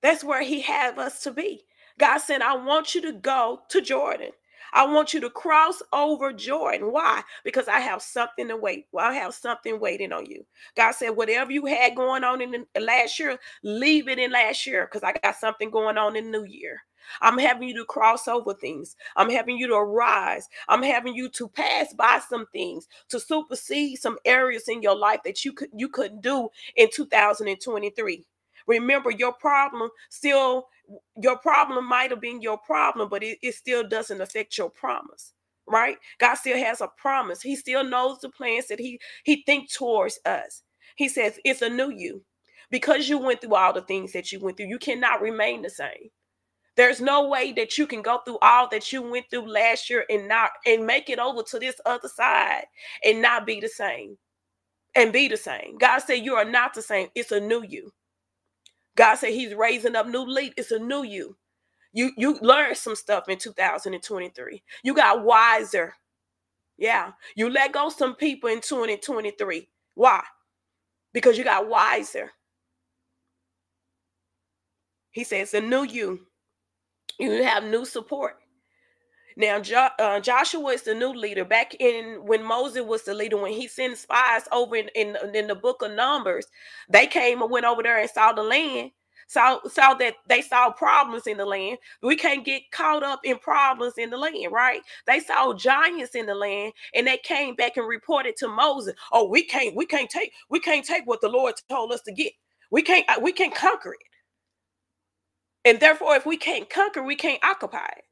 That's 0.03 0.23
where 0.23 0.43
he 0.43 0.61
have 0.61 0.99
us 0.99 1.23
to 1.23 1.31
be. 1.31 1.63
God 1.99 2.19
said, 2.19 2.41
I 2.41 2.55
want 2.57 2.95
you 2.95 3.01
to 3.03 3.13
go 3.13 3.61
to 3.69 3.81
Jordan. 3.81 4.31
I 4.73 4.85
want 4.85 5.13
you 5.13 5.19
to 5.21 5.29
cross 5.29 5.81
over 5.93 6.33
Jordan. 6.33 6.91
Why? 6.91 7.23
Because 7.43 7.67
I 7.67 7.79
have 7.79 8.01
something 8.01 8.47
to 8.47 8.57
wait. 8.57 8.87
Well, 8.91 9.05
I 9.09 9.13
have 9.13 9.33
something 9.33 9.79
waiting 9.79 10.11
on 10.13 10.25
you. 10.25 10.45
God 10.75 10.91
said, 10.93 11.11
whatever 11.11 11.51
you 11.51 11.65
had 11.65 11.95
going 11.95 12.23
on 12.23 12.41
in 12.41 12.65
the 12.73 12.81
last 12.81 13.19
year, 13.19 13.37
leave 13.63 14.07
it 14.07 14.19
in 14.19 14.31
last 14.31 14.65
year 14.67 14.87
because 14.91 15.03
I 15.03 15.13
got 15.21 15.35
something 15.35 15.69
going 15.71 15.97
on 15.97 16.15
in 16.15 16.31
the 16.31 16.39
new 16.39 16.45
year. 16.45 16.81
I'm 17.21 17.37
having 17.37 17.67
you 17.67 17.75
to 17.77 17.85
cross 17.85 18.27
over 18.27 18.53
things. 18.53 18.95
I'm 19.15 19.29
having 19.29 19.57
you 19.57 19.67
to 19.67 19.75
arise. 19.75 20.47
I'm 20.69 20.83
having 20.83 21.15
you 21.15 21.29
to 21.29 21.47
pass 21.49 21.93
by 21.93 22.21
some 22.29 22.45
things, 22.53 22.87
to 23.09 23.19
supersede 23.19 23.99
some 23.99 24.17
areas 24.25 24.67
in 24.69 24.81
your 24.81 24.95
life 24.95 25.21
that 25.25 25.43
you 25.43 25.53
could 25.53 25.69
you 25.75 25.89
couldn't 25.89 26.21
do 26.21 26.49
in 26.75 26.89
2023. 26.93 28.25
Remember, 28.67 29.11
your 29.11 29.33
problem 29.33 29.89
still, 30.09 30.67
your 31.21 31.37
problem 31.37 31.87
might 31.87 32.11
have 32.11 32.21
been 32.21 32.41
your 32.41 32.57
problem, 32.59 33.09
but 33.09 33.23
it, 33.23 33.39
it 33.43 33.55
still 33.55 33.87
doesn't 33.87 34.21
affect 34.21 34.57
your 34.57 34.69
promise 34.69 35.25
right? 35.67 35.97
God 36.19 36.35
still 36.35 36.57
has 36.57 36.81
a 36.81 36.89
promise. 36.97 37.41
He 37.41 37.55
still 37.55 37.83
knows 37.83 38.19
the 38.19 38.29
plans 38.29 38.67
that 38.67 38.79
he 38.79 38.99
he 39.23 39.43
think 39.45 39.71
towards 39.71 40.19
us. 40.25 40.63
He 40.95 41.09
says 41.09 41.39
it's 41.45 41.61
a 41.61 41.69
new 41.69 41.91
you. 41.91 42.23
Because 42.71 43.07
you 43.07 43.19
went 43.19 43.41
through 43.41 43.55
all 43.55 43.73
the 43.73 43.81
things 43.81 44.13
that 44.13 44.31
you 44.31 44.39
went 44.39 44.57
through 44.57 44.67
you 44.67 44.79
cannot 44.79 45.21
remain 45.21 45.61
the 45.61 45.69
same. 45.69 46.09
There's 46.77 47.01
no 47.01 47.29
way 47.29 47.53
that 47.53 47.77
you 47.77 47.87
can 47.87 48.01
go 48.01 48.19
through 48.25 48.39
all 48.41 48.69
that 48.69 48.91
you 48.93 49.01
went 49.03 49.27
through 49.31 49.51
last 49.51 49.89
year 49.89 50.05
and 50.09 50.27
not 50.27 50.51
and 50.65 50.85
make 50.87 51.09
it 51.09 51.19
over 51.19 51.43
to 51.43 51.59
this 51.59 51.79
other 51.85 52.09
side 52.09 52.65
and 53.05 53.21
not 53.21 53.45
be 53.47 53.59
the 53.61 53.69
same 53.69 54.17
and 54.95 55.13
be 55.13 55.27
the 55.29 55.37
same. 55.37 55.77
God 55.79 55.99
said 55.99 56.15
you 56.25 56.35
are 56.35 56.45
not 56.45 56.73
the 56.75 56.81
same. 56.83 57.09
It's 57.15 57.31
a 57.31 57.39
new 57.41 57.63
you 57.67 57.91
God 58.95 59.15
said 59.17 59.31
He's 59.31 59.55
raising 59.55 59.95
up 59.95 60.07
new 60.07 60.23
lead. 60.25 60.53
It's 60.57 60.71
a 60.71 60.79
new 60.79 61.03
you. 61.03 61.37
You 61.93 62.11
you 62.17 62.37
learned 62.41 62.77
some 62.77 62.95
stuff 62.95 63.29
in 63.29 63.37
2023. 63.39 64.63
You 64.83 64.93
got 64.93 65.23
wiser. 65.25 65.95
Yeah. 66.77 67.13
You 67.35 67.49
let 67.49 67.73
go 67.73 67.89
some 67.89 68.15
people 68.15 68.49
in 68.49 68.61
2023. 68.61 69.69
Why? 69.95 70.23
Because 71.13 71.37
you 71.37 71.43
got 71.43 71.69
wiser. 71.69 72.31
He 75.11 75.23
says 75.23 75.53
it's 75.53 75.55
a 75.55 75.61
new 75.61 75.83
you. 75.83 76.21
You 77.19 77.43
have 77.43 77.65
new 77.65 77.85
support. 77.85 78.37
Now, 79.37 79.59
jo- 79.59 79.89
uh, 79.99 80.19
Joshua 80.19 80.71
is 80.73 80.83
the 80.83 80.93
new 80.95 81.13
leader. 81.13 81.45
Back 81.45 81.75
in 81.79 82.21
when 82.25 82.43
Moses 82.43 82.83
was 82.83 83.03
the 83.03 83.13
leader, 83.13 83.37
when 83.37 83.53
he 83.53 83.67
sent 83.67 83.97
spies 83.97 84.43
over 84.51 84.75
in, 84.75 84.89
in, 84.95 85.17
in 85.33 85.47
the 85.47 85.55
book 85.55 85.81
of 85.81 85.91
Numbers, 85.93 86.47
they 86.89 87.07
came 87.07 87.41
and 87.41 87.51
went 87.51 87.65
over 87.65 87.83
there 87.83 87.99
and 87.99 88.09
saw 88.09 88.33
the 88.33 88.43
land, 88.43 88.91
saw, 89.27 89.59
saw 89.67 89.95
that 89.95 90.15
they 90.27 90.41
saw 90.41 90.71
problems 90.71 91.27
in 91.27 91.37
the 91.37 91.45
land. 91.45 91.79
We 92.03 92.15
can't 92.15 92.45
get 92.45 92.63
caught 92.71 93.03
up 93.03 93.21
in 93.23 93.39
problems 93.39 93.95
in 93.97 94.11
the 94.11 94.17
land, 94.17 94.51
right? 94.51 94.81
They 95.07 95.19
saw 95.19 95.53
giants 95.53 96.15
in 96.15 96.27
the 96.27 96.35
land 96.35 96.73
and 96.93 97.07
they 97.07 97.17
came 97.17 97.55
back 97.55 97.77
and 97.77 97.87
reported 97.87 98.37
to 98.37 98.47
Moses, 98.49 98.95
oh, 99.11 99.27
we 99.29 99.43
can't, 99.43 99.75
we 99.75 99.85
can't 99.87 100.09
take, 100.09 100.33
we 100.49 100.59
can't 100.59 100.85
take 100.85 101.07
what 101.07 101.21
the 101.21 101.29
Lord 101.29 101.55
told 101.69 101.91
us 101.91 102.01
to 102.03 102.11
get. 102.13 102.33
We 102.71 102.83
can't, 102.83 103.05
uh, 103.09 103.19
we 103.21 103.33
can't 103.33 103.55
conquer 103.55 103.93
it. 103.93 103.99
And 105.65 105.79
therefore, 105.79 106.15
if 106.15 106.25
we 106.25 106.37
can't 106.37 106.69
conquer, 106.69 107.03
we 107.03 107.15
can't 107.15 107.43
occupy 107.43 107.85
it. 107.97 108.10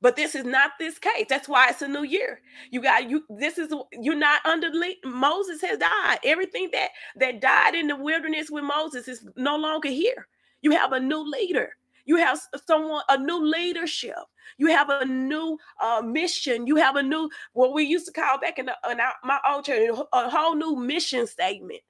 But 0.00 0.16
this 0.16 0.34
is 0.34 0.44
not 0.44 0.72
this 0.78 0.98
case. 0.98 1.26
That's 1.28 1.48
why 1.48 1.70
it's 1.70 1.80
a 1.80 1.88
new 1.88 2.02
year. 2.02 2.40
You 2.70 2.82
got 2.82 3.08
you. 3.08 3.24
This 3.30 3.56
is 3.58 3.72
you're 3.92 4.14
not 4.14 4.44
under 4.44 4.70
Moses 5.04 5.62
has 5.62 5.78
died. 5.78 6.18
Everything 6.24 6.68
that 6.72 6.90
that 7.16 7.40
died 7.40 7.74
in 7.74 7.86
the 7.86 7.96
wilderness 7.96 8.50
with 8.50 8.64
Moses 8.64 9.08
is 9.08 9.26
no 9.36 9.56
longer 9.56 9.88
here. 9.88 10.28
You 10.60 10.72
have 10.72 10.92
a 10.92 11.00
new 11.00 11.22
leader. 11.22 11.70
You 12.04 12.16
have 12.16 12.38
someone 12.66 13.02
a 13.08 13.16
new 13.16 13.42
leadership. 13.42 14.16
You 14.58 14.66
have 14.66 14.90
a 14.90 15.04
new 15.06 15.58
uh, 15.80 16.02
mission. 16.04 16.66
You 16.66 16.76
have 16.76 16.96
a 16.96 17.02
new 17.02 17.30
what 17.54 17.72
we 17.72 17.84
used 17.84 18.06
to 18.06 18.12
call 18.12 18.38
back 18.38 18.58
in, 18.58 18.66
the, 18.66 18.76
in 18.90 19.00
our, 19.00 19.14
my 19.22 19.38
old 19.48 19.64
church 19.64 19.88
a 20.12 20.30
whole 20.30 20.54
new 20.54 20.76
mission 20.76 21.26
statement. 21.26 21.80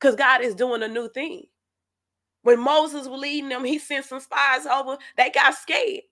Because 0.00 0.16
God 0.16 0.42
is 0.42 0.54
doing 0.54 0.82
a 0.82 0.88
new 0.88 1.08
thing. 1.10 1.44
When 2.42 2.60
Moses 2.60 3.08
was 3.08 3.20
leading 3.20 3.48
them, 3.48 3.64
he 3.64 3.78
sent 3.78 4.04
some 4.04 4.20
spies 4.20 4.66
over. 4.66 4.98
They 5.16 5.30
got 5.30 5.54
scared. 5.54 6.02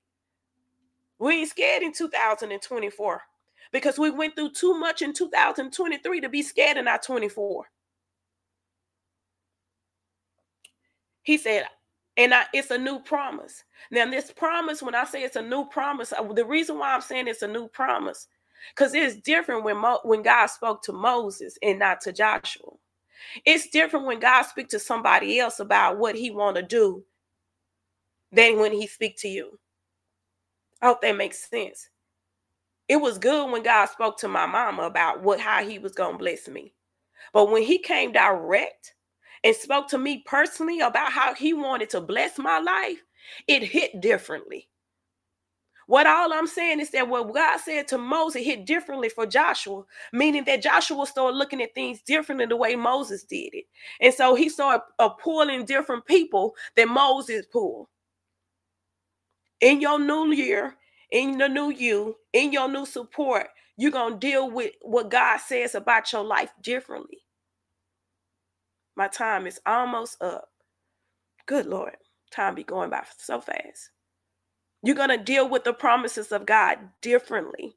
We 1.23 1.37
ain't 1.43 1.51
scared 1.51 1.85
in 1.85 1.95
2024 1.95 3.23
because 3.73 3.99
we 3.99 4.11
went 4.11 4.37
through 4.37 4.53
too 4.53 4.75
much 4.79 5.03
in 5.03 5.15
2023 5.15 6.23
to 6.23 6.31
be 6.31 6.43
scared 6.43 6.79
in 6.79 6.89
our 6.89 6.99
24. 6.99 7.67
He 11.25 11.39
said, 11.39 11.67
and 12.19 12.35
I, 12.35 12.45
it's 12.55 12.73
a 12.73 12.79
new 12.79 13.01
promise. 13.01 13.65
Now, 13.93 14.11
this 14.11 14.33
promise, 14.33 14.83
when 14.83 14.97
I 14.97 15.05
say 15.05 15.23
it's 15.25 15.37
a 15.37 15.43
new 15.43 15.67
promise, 15.67 16.13
uh, 16.13 16.25
the 16.35 16.47
reason 16.47 16.79
why 16.79 16.95
I'm 16.95 17.03
saying 17.03 17.29
it's 17.29 17.43
a 17.43 17.49
new 17.49 17.69
promise, 17.69 18.29
because 18.77 18.95
it's 18.95 19.17
different 19.17 19.65
when 19.65 19.79
Mo, 19.79 20.01
when 20.05 20.23
God 20.23 20.49
spoke 20.49 20.83
to 20.85 20.93
Moses 20.95 21.59
and 21.63 21.81
not 21.81 22.03
to 22.03 22.13
Joshua. 22.13 22.71
It's 23.47 23.69
different 23.71 24.07
when 24.07 24.21
God 24.21 24.45
speaks 24.45 24.73
to 24.73 24.81
somebody 24.81 25.41
else 25.41 25.61
about 25.61 25.99
what 25.99 26.17
He 26.17 26.31
want 26.33 26.57
to 26.57 26.63
do 26.63 27.05
than 28.33 28.61
when 28.61 28.73
He 28.73 28.87
speak 28.89 29.19
to 29.19 29.29
you. 29.29 29.59
I 30.83 30.87
hope 30.89 31.01
that 31.03 31.17
makes 31.17 31.49
sense. 31.49 31.89
It 32.89 32.97
was 32.97 33.19
good 33.19 33.51
when 33.51 33.63
God 33.63 33.87
spoke 33.87 34.19
to 34.19 34.29
my 34.29 34.47
mama 34.47 34.83
about 34.83 35.23
what 35.23 35.41
how 35.41 35.65
he 35.65 35.79
was 35.79 35.93
to 35.93 36.13
bless 36.19 36.49
me. 36.49 36.75
But 37.33 37.51
when 37.51 37.63
he 37.63 37.79
came 37.79 38.13
direct 38.13 38.95
and 39.45 39.55
spoke 39.57 39.89
to 39.89 39.99
me 39.99 40.23
personally 40.27 40.81
about 40.81 41.13
how 41.13 41.35
he 41.35 41.53
wanted 41.55 41.91
to 41.91 42.01
bless 42.01 42.39
my 42.39 42.59
life, 42.59 42.99
it 43.49 43.63
hit 43.63 44.01
differently. 44.01 44.69
What 45.87 46.07
all 46.07 46.33
I'm 46.33 46.47
saying 46.47 46.81
is 46.81 46.91
that 46.91 47.09
what 47.09 47.33
God 47.35 47.59
said 47.59 47.89
to 47.89 47.99
Moses 47.99 48.45
hit 48.45 48.67
differently 48.67 49.09
for 49.09 49.27
Joshua, 49.27 49.83
meaning 50.13 50.45
that 50.45 50.63
Joshua 50.63 51.07
started 51.07 51.37
looking 51.37 51.63
at 51.63 51.75
things 51.75 52.03
differently 52.03 52.47
the 52.47 52.57
way 52.57 52.77
Moses 52.77 53.25
did 53.25 53.55
it. 53.55 53.65
And 54.01 54.15
so 54.15 54.35
he 54.35 54.49
started 54.49 54.83
uh, 54.99 55.11
pulling 55.11 55.65
different 55.65 56.07
people 56.07 56.55
that 56.77 56.89
Moses 56.89 57.47
pulled 57.47 57.89
in 59.63 59.81
your 59.81 59.99
new 59.99 60.33
year, 60.33 60.75
in 61.11 61.39
the 61.39 61.49
new 61.49 61.71
you, 61.71 62.17
in 62.35 62.53
your 62.53 62.69
new 62.69 62.85
support, 62.85 63.47
you're 63.79 63.91
going 63.91 64.15
to 64.15 64.19
deal 64.19 64.51
with 64.51 64.73
what 64.83 65.11
God 65.11 65.39
says 65.39 65.75
about 65.75 66.13
your 66.13 66.25
life 66.25 66.51
differently. 66.61 67.19
My 68.97 69.09
time 69.09 69.47
is 69.47 69.61
almost 69.65 70.21
up. 70.23 70.49
Good 71.47 71.67
Lord, 71.67 71.97
time 72.31 72.55
be 72.55 72.65
going 72.65 72.91
by 72.91 73.05
so 73.17 73.41
fast. 73.41 73.91
You're 74.83 74.97
going 74.97 75.09
to 75.11 75.17
deal 75.19 75.49
with 75.49 75.65
the 75.65 75.73
promises 75.73 76.33
of 76.33 76.45
God 76.45 76.79
differently. 77.01 77.77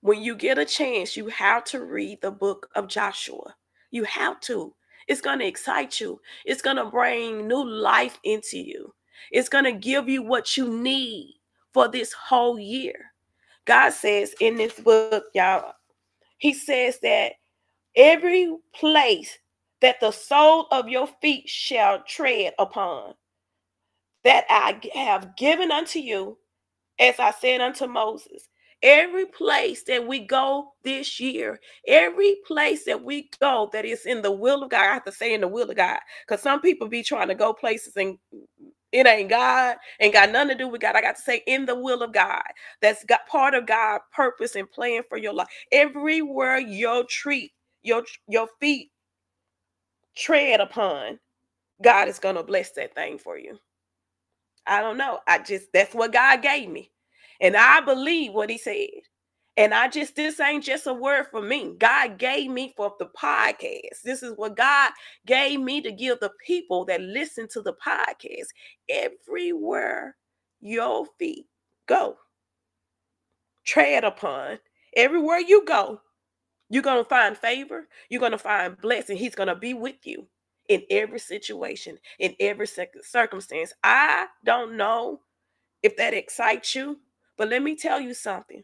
When 0.00 0.22
you 0.22 0.36
get 0.36 0.58
a 0.58 0.64
chance, 0.64 1.16
you 1.16 1.26
have 1.28 1.64
to 1.64 1.84
read 1.84 2.20
the 2.22 2.30
book 2.30 2.68
of 2.76 2.86
Joshua. 2.86 3.56
You 3.90 4.04
have 4.04 4.40
to. 4.42 4.74
It's 5.08 5.20
going 5.20 5.40
to 5.40 5.46
excite 5.46 6.00
you. 6.00 6.20
It's 6.44 6.62
going 6.62 6.76
to 6.76 6.84
bring 6.84 7.48
new 7.48 7.64
life 7.68 8.18
into 8.22 8.58
you. 8.58 8.94
It's 9.30 9.48
going 9.48 9.64
to 9.64 9.72
give 9.72 10.08
you 10.08 10.22
what 10.22 10.56
you 10.56 10.68
need 10.68 11.34
for 11.72 11.88
this 11.88 12.12
whole 12.12 12.58
year. 12.58 13.12
God 13.64 13.90
says 13.90 14.34
in 14.40 14.56
this 14.56 14.78
book, 14.80 15.24
y'all, 15.34 15.72
He 16.38 16.54
says 16.54 16.98
that 17.02 17.32
every 17.96 18.56
place 18.74 19.38
that 19.80 20.00
the 20.00 20.10
sole 20.10 20.66
of 20.70 20.88
your 20.88 21.08
feet 21.20 21.48
shall 21.48 22.02
tread 22.02 22.54
upon, 22.58 23.14
that 24.24 24.44
I 24.48 24.80
have 24.94 25.36
given 25.36 25.70
unto 25.70 25.98
you, 25.98 26.38
as 26.98 27.18
I 27.18 27.30
said 27.30 27.60
unto 27.60 27.86
Moses. 27.86 28.48
Every 28.82 29.26
place 29.26 29.82
that 29.84 30.06
we 30.06 30.20
go 30.20 30.72
this 30.84 31.18
year, 31.18 31.58
every 31.88 32.36
place 32.46 32.84
that 32.84 33.02
we 33.02 33.28
go 33.40 33.68
that 33.72 33.84
is 33.84 34.06
in 34.06 34.22
the 34.22 34.30
will 34.30 34.62
of 34.62 34.70
God, 34.70 34.82
I 34.82 34.94
have 34.94 35.04
to 35.04 35.12
say 35.12 35.34
in 35.34 35.40
the 35.40 35.48
will 35.48 35.68
of 35.68 35.76
God, 35.76 35.98
because 36.26 36.40
some 36.42 36.60
people 36.60 36.86
be 36.86 37.02
trying 37.02 37.26
to 37.26 37.34
go 37.34 37.52
places 37.52 37.96
and 37.96 38.18
it 38.92 39.06
ain't 39.06 39.30
God, 39.30 39.76
ain't 40.00 40.14
got 40.14 40.30
nothing 40.30 40.50
to 40.50 40.54
do 40.64 40.68
with 40.68 40.80
God. 40.80 40.96
I 40.96 41.02
got 41.02 41.16
to 41.16 41.22
say, 41.22 41.42
in 41.46 41.66
the 41.66 41.74
will 41.76 42.02
of 42.02 42.12
God. 42.12 42.42
That's 42.82 43.04
got 43.04 43.26
part 43.28 43.54
of 43.54 43.66
God' 43.66 44.00
purpose 44.14 44.56
and 44.56 44.70
plan 44.70 45.02
for 45.08 45.18
your 45.18 45.34
life. 45.34 45.48
Everywhere 45.72 46.58
your 46.58 47.04
treat, 47.08 47.52
your 47.82 48.04
your 48.28 48.48
feet 48.60 48.90
tread 50.16 50.60
upon, 50.60 51.18
God 51.82 52.08
is 52.08 52.18
gonna 52.20 52.42
bless 52.44 52.72
that 52.72 52.94
thing 52.94 53.18
for 53.18 53.38
you. 53.38 53.58
I 54.66 54.80
don't 54.82 54.98
know. 54.98 55.20
I 55.28 55.40
just 55.40 55.68
that's 55.74 55.94
what 55.94 56.12
God 56.12 56.42
gave 56.42 56.70
me. 56.70 56.90
And 57.40 57.56
I 57.56 57.80
believe 57.82 58.32
what 58.34 58.50
he 58.50 58.58
said. 58.58 58.88
And 59.58 59.74
I 59.74 59.88
just, 59.88 60.14
this 60.14 60.38
ain't 60.38 60.62
just 60.62 60.86
a 60.86 60.94
word 60.94 61.26
for 61.32 61.42
me. 61.42 61.74
God 61.76 62.16
gave 62.16 62.48
me 62.48 62.72
for 62.76 62.94
the 63.00 63.06
podcast. 63.06 64.02
This 64.04 64.22
is 64.22 64.34
what 64.36 64.56
God 64.56 64.92
gave 65.26 65.58
me 65.58 65.80
to 65.80 65.90
give 65.90 66.20
the 66.20 66.30
people 66.46 66.84
that 66.84 67.00
listen 67.00 67.48
to 67.48 67.62
the 67.62 67.74
podcast. 67.84 68.46
Everywhere 68.88 70.14
your 70.60 71.06
feet 71.18 71.46
go, 71.86 72.18
tread 73.66 74.04
upon, 74.04 74.60
everywhere 74.96 75.40
you 75.40 75.64
go, 75.64 76.00
you're 76.70 76.82
going 76.84 77.02
to 77.02 77.08
find 77.08 77.36
favor. 77.36 77.88
You're 78.10 78.20
going 78.20 78.30
to 78.30 78.38
find 78.38 78.80
blessing. 78.80 79.16
He's 79.16 79.34
going 79.34 79.48
to 79.48 79.56
be 79.56 79.74
with 79.74 80.06
you 80.06 80.28
in 80.68 80.84
every 80.88 81.18
situation, 81.18 81.98
in 82.20 82.36
every 82.38 82.68
circumstance. 83.02 83.72
I 83.82 84.26
don't 84.44 84.76
know 84.76 85.22
if 85.82 85.96
that 85.96 86.14
excites 86.14 86.76
you, 86.76 87.00
but 87.36 87.48
let 87.48 87.60
me 87.60 87.74
tell 87.74 88.00
you 88.00 88.14
something. 88.14 88.62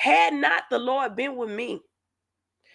Had 0.00 0.32
not 0.32 0.62
the 0.70 0.78
Lord 0.78 1.14
been 1.14 1.36
with 1.36 1.50
me 1.50 1.82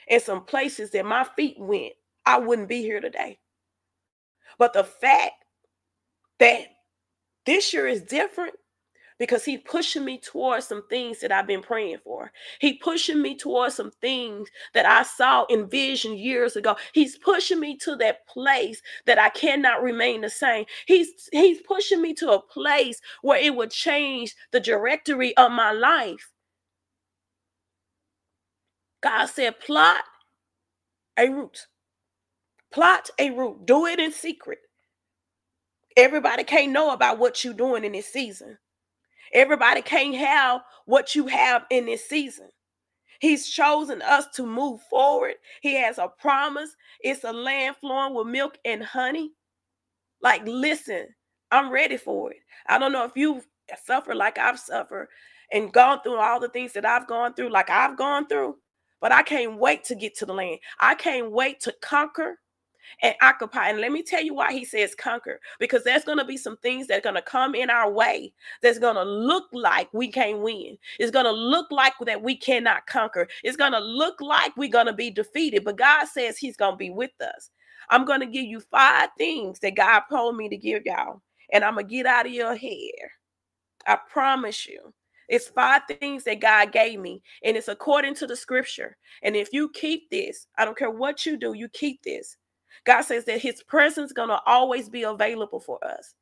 in 0.08 0.20
some 0.20 0.46
places 0.46 0.92
that 0.92 1.08
my 1.08 1.24
feet 1.36 1.56
went, 1.58 1.94
I 2.24 2.38
wouldn't 2.38 2.70
be 2.70 2.84
here 2.84 3.02
today. 3.02 3.40
But 4.60 4.74
the 4.74 4.84
fact 4.84 5.34
that 6.38 6.68
this 7.48 7.74
year 7.74 7.88
is 7.88 8.04
different 8.04 8.54
because 9.18 9.44
he's 9.44 9.62
pushing 9.66 10.06
me 10.06 10.20
towards 10.20 10.68
some 10.68 10.84
things 10.88 11.20
that 11.22 11.32
I've 11.32 11.48
been 11.48 11.64
praying 11.64 11.98
for. 12.04 12.32
He 12.60 12.74
pushing 12.74 13.24
me 13.24 13.36
towards 13.36 13.74
some 13.74 13.90
things 13.90 14.48
that 14.76 14.86
I 14.86 15.02
saw 15.02 15.46
in 15.46 15.68
vision 15.68 16.16
years 16.16 16.56
ago. 16.56 16.76
He's 16.94 17.18
pushing 17.18 17.60
me 17.60 17.76
to 17.78 17.96
that 17.96 18.28
place 18.28 18.84
that 19.08 19.18
I 19.18 19.30
cannot 19.30 19.82
remain 19.82 20.22
the 20.22 20.30
same. 20.30 20.66
He's 20.86 21.10
he's 21.32 21.62
pushing 21.62 22.04
me 22.04 22.14
to 22.16 22.34
a 22.34 22.42
place 22.42 23.02
where 23.24 23.40
it 23.40 23.56
would 23.56 23.72
change 23.72 24.36
the 24.52 24.60
directory 24.60 25.36
of 25.38 25.52
my 25.52 25.72
life. 25.72 26.35
God 29.06 29.28
said, 29.28 29.60
plot 29.60 30.02
a 31.16 31.30
route. 31.30 31.68
Plot 32.74 33.08
a 33.20 33.30
route. 33.30 33.68
Do 33.68 33.86
it 33.86 34.00
in 34.00 34.12
secret. 34.12 34.58
Everybody 35.96 36.44
can't 36.44 36.72
know 36.72 36.92
about 36.92 37.20
what 37.20 37.44
you're 37.44 37.54
doing 37.54 37.84
in 37.84 37.92
this 37.92 38.08
season. 38.08 38.58
Everybody 39.32 39.84
can't 39.84 40.16
have 40.16 40.62
what 40.88 41.14
you 41.14 41.28
have 41.28 41.66
in 41.70 41.86
this 41.86 42.10
season. 42.10 42.50
He's 43.20 43.48
chosen 43.48 44.02
us 44.02 44.26
to 44.38 44.44
move 44.44 44.82
forward. 44.90 45.36
He 45.62 45.76
has 45.76 46.00
a 46.00 46.08
promise. 46.08 46.76
It's 47.00 47.24
a 47.26 47.32
land 47.32 47.76
flowing 47.82 48.16
with 48.16 48.26
milk 48.26 48.58
and 48.66 48.84
honey. 48.84 49.34
Like, 50.20 50.42
listen, 50.48 51.10
I'm 51.52 51.70
ready 51.70 51.98
for 51.98 52.32
it. 52.32 52.38
I 52.66 52.80
don't 52.80 52.92
know 52.92 53.06
if 53.06 53.12
you've 53.16 53.46
suffered 53.86 54.16
like 54.16 54.40
I've 54.40 54.60
suffered 54.60 55.10
and 55.52 55.72
gone 55.72 56.02
through 56.02 56.18
all 56.18 56.40
the 56.40 56.50
things 56.50 56.74
that 56.74 56.88
I've 56.88 57.06
gone 57.06 57.36
through, 57.36 57.52
like 57.52 57.70
I've 57.70 57.98
gone 57.98 58.26
through. 58.28 58.56
But 59.02 59.12
I 59.12 59.24
can't 59.24 59.58
wait 59.60 59.84
to 59.86 59.96
get 59.96 60.16
to 60.18 60.26
the 60.26 60.34
land. 60.34 60.60
I 60.80 60.96
can't 60.96 61.32
wait 61.32 61.60
to 61.62 61.76
conquer 61.82 62.40
and 63.02 63.16
occupy. 63.22 63.70
And 63.70 63.82
let 63.82 63.92
me 63.92 64.04
tell 64.04 64.24
you 64.24 64.34
why 64.34 64.54
he 64.54 64.64
says 64.66 64.96
conquer, 64.96 65.40
because 65.60 65.84
there's 65.84 66.04
going 66.04 66.18
to 66.18 66.26
be 66.26 66.38
some 66.38 66.58
things 66.58 66.88
that 66.88 67.00
are 67.00 67.02
going 67.02 67.16
to 67.16 67.22
come 67.22 67.56
in 67.56 67.70
our 67.70 67.92
way 67.92 68.34
that's 68.62 68.80
going 68.80 68.96
to 68.96 69.04
look 69.04 69.46
like 69.52 69.90
we 69.94 70.12
can't 70.12 70.40
win. 70.40 70.78
It's 71.00 71.12
going 71.12 71.26
to 71.26 71.32
look 71.32 71.70
like 71.72 71.94
that 72.06 72.22
we 72.22 72.38
cannot 72.38 72.88
conquer. 72.88 73.28
It's 73.44 73.58
going 73.58 73.74
to 73.74 73.80
look 73.80 74.22
like 74.22 74.56
we're 74.56 74.70
going 74.70 74.86
to 74.86 74.94
be 74.94 75.10
defeated. 75.10 75.64
But 75.64 75.78
God 75.78 76.08
says 76.08 76.38
he's 76.38 76.58
going 76.58 76.74
to 76.74 76.78
be 76.78 76.90
with 76.90 77.12
us. 77.22 77.50
I'm 77.90 78.06
going 78.06 78.22
to 78.22 78.26
give 78.26 78.46
you 78.46 78.60
five 78.60 79.10
things 79.18 79.60
that 79.60 79.76
God 79.76 80.04
told 80.10 80.38
me 80.38 80.50
to 80.50 80.58
give 80.58 80.84
y'all, 80.86 81.22
and 81.54 81.64
I'm 81.64 81.76
going 81.76 81.88
to 81.88 81.94
get 81.94 82.06
out 82.08 82.26
of 82.26 82.32
your 82.32 82.56
hair. 82.56 83.12
I 83.86 83.98
promise 84.12 84.68
you. 84.68 84.94
It's 85.30 85.48
five 85.50 85.84
things 85.88 86.24
that 86.26 86.42
God 86.42 86.72
gave 86.72 87.00
me, 87.00 87.22
and 87.44 87.58
it's 87.58 87.68
according 87.68 88.16
to 88.16 88.28
the 88.28 88.36
scripture. 88.36 88.98
And 89.24 89.36
if 89.36 89.50
you 89.54 89.70
keep 89.70 90.10
this, 90.10 90.48
I 90.58 90.66
don't 90.66 90.78
care 90.78 90.92
what 90.92 91.26
you 91.26 91.38
do, 91.38 91.54
you 91.54 91.70
keep 91.70 92.04
this. 92.04 92.38
God 92.86 93.04
says 93.04 93.26
that 93.26 93.42
his 93.42 93.64
presence 93.64 94.12
is 94.12 94.14
going 94.14 94.30
to 94.30 94.42
always 94.46 94.90
be 94.90 95.04
available 95.04 95.60
for 95.60 95.84
us. 95.86 96.14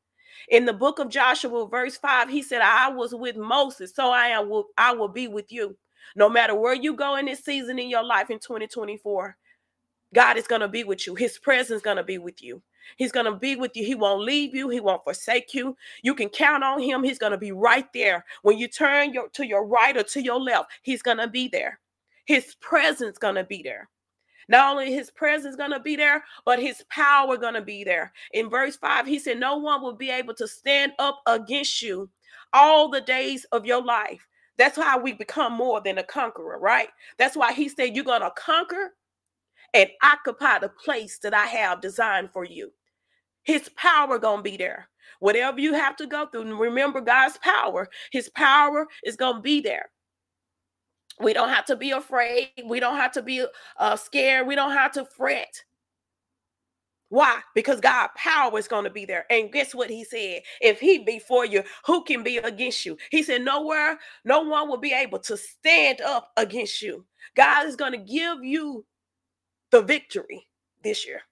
In 0.48 0.66
the 0.66 0.72
book 0.72 0.98
of 1.00 1.10
Joshua, 1.10 1.68
verse 1.68 1.96
5, 1.98 2.30
he 2.30 2.42
said, 2.42 2.62
I 2.62 2.90
was 2.90 3.14
with 3.14 3.36
Moses, 3.36 3.94
so 3.94 4.10
I 4.10 4.28
am 4.28 4.50
I 4.78 4.92
will 4.94 5.08
be 5.08 5.28
with 5.28 5.52
you. 5.52 5.76
No 6.16 6.28
matter 6.30 6.54
where 6.54 6.74
you 6.74 6.94
go 6.94 7.16
in 7.16 7.26
this 7.26 7.44
season 7.44 7.78
in 7.78 7.90
your 7.90 8.04
life 8.04 8.30
in 8.30 8.38
2024, 8.38 9.36
God 10.14 10.36
is 10.36 10.46
going 10.46 10.60
to 10.60 10.68
be 10.68 10.84
with 10.84 11.06
you. 11.06 11.14
His 11.14 11.38
presence 11.38 11.78
is 11.78 11.82
going 11.82 11.96
to 11.98 12.04
be 12.04 12.18
with 12.18 12.42
you. 12.42 12.62
He's 12.96 13.12
going 13.12 13.26
to 13.26 13.36
be 13.36 13.56
with 13.56 13.72
you. 13.74 13.84
He 13.84 13.94
won't 13.94 14.22
leave 14.22 14.54
you. 14.54 14.68
He 14.68 14.80
won't 14.80 15.04
forsake 15.04 15.54
you. 15.54 15.76
You 16.02 16.14
can 16.14 16.28
count 16.28 16.64
on 16.64 16.80
him. 16.80 17.02
He's 17.02 17.18
going 17.18 17.32
to 17.32 17.38
be 17.38 17.52
right 17.52 17.86
there. 17.92 18.24
When 18.42 18.58
you 18.58 18.68
turn 18.68 19.12
your, 19.12 19.28
to 19.30 19.46
your 19.46 19.66
right 19.66 19.96
or 19.96 20.02
to 20.02 20.22
your 20.22 20.40
left, 20.40 20.70
he's 20.82 21.02
going 21.02 21.18
to 21.18 21.28
be 21.28 21.48
there. 21.48 21.80
His 22.26 22.54
presence 22.60 23.18
going 23.18 23.34
to 23.34 23.44
be 23.44 23.62
there. 23.62 23.88
Not 24.48 24.72
only 24.72 24.92
his 24.92 25.10
presence 25.10 25.56
going 25.56 25.70
to 25.70 25.80
be 25.80 25.96
there, 25.96 26.22
but 26.44 26.58
his 26.58 26.84
power 26.90 27.36
going 27.36 27.54
to 27.54 27.62
be 27.62 27.84
there. 27.84 28.12
In 28.32 28.50
verse 28.50 28.76
5, 28.76 29.06
he 29.06 29.18
said, 29.18 29.40
No 29.40 29.56
one 29.56 29.82
will 29.82 29.96
be 29.96 30.10
able 30.10 30.34
to 30.34 30.46
stand 30.46 30.92
up 30.98 31.22
against 31.26 31.80
you 31.82 32.10
all 32.52 32.88
the 32.88 33.00
days 33.00 33.46
of 33.52 33.64
your 33.64 33.82
life. 33.82 34.26
That's 34.56 34.76
how 34.76 34.98
we 34.98 35.12
become 35.12 35.52
more 35.52 35.80
than 35.80 35.98
a 35.98 36.02
conqueror, 36.02 36.58
right? 36.58 36.88
That's 37.18 37.36
why 37.36 37.52
he 37.52 37.68
said, 37.68 37.94
You're 37.96 38.04
going 38.04 38.22
to 38.22 38.32
conquer 38.36 38.92
and 39.74 39.90
occupy 40.02 40.60
the 40.60 40.70
place 40.70 41.18
that 41.18 41.34
I 41.34 41.46
have 41.46 41.82
designed 41.82 42.30
for 42.32 42.44
you. 42.44 42.72
His 43.42 43.68
power 43.76 44.18
gonna 44.18 44.42
be 44.42 44.56
there. 44.56 44.88
Whatever 45.20 45.60
you 45.60 45.74
have 45.74 45.96
to 45.96 46.06
go 46.06 46.26
through, 46.26 46.56
remember 46.56 47.00
God's 47.02 47.38
power. 47.38 47.90
His 48.12 48.30
power 48.30 48.86
is 49.04 49.16
gonna 49.16 49.42
be 49.42 49.60
there. 49.60 49.90
We 51.20 51.32
don't 51.32 51.50
have 51.50 51.66
to 51.66 51.76
be 51.76 51.92
afraid. 51.92 52.50
We 52.66 52.80
don't 52.80 52.96
have 52.96 53.12
to 53.12 53.22
be 53.22 53.44
uh, 53.78 53.96
scared. 53.96 54.46
We 54.46 54.54
don't 54.56 54.72
have 54.72 54.92
to 54.92 55.04
fret. 55.04 55.64
Why? 57.08 57.40
Because 57.54 57.80
God 57.80 58.08
power 58.16 58.58
is 58.58 58.66
going 58.68 58.84
to 58.84 58.90
be 58.90 59.04
there. 59.04 59.24
And 59.30 59.52
guess 59.52 59.74
what 59.74 59.90
he 59.90 60.04
said? 60.04 60.42
If 60.60 60.80
he 60.80 60.98
be 60.98 61.20
for 61.20 61.44
you, 61.46 61.62
who 61.86 62.02
can 62.02 62.24
be 62.24 62.38
against 62.38 62.84
you? 62.84 62.96
He 63.10 63.22
said, 63.22 63.42
nowhere, 63.42 63.98
no 64.24 64.40
one 64.42 64.68
will 64.68 64.78
be 64.78 64.92
able 64.92 65.20
to 65.20 65.36
stand 65.36 66.00
up 66.00 66.32
against 66.36 66.82
you. 66.82 67.04
God 67.36 67.66
is 67.66 67.76
going 67.76 67.92
to 67.92 67.98
give 67.98 68.42
you 68.42 68.84
the 69.74 69.82
victory 69.82 70.46
this 70.84 71.04
year 71.04 71.22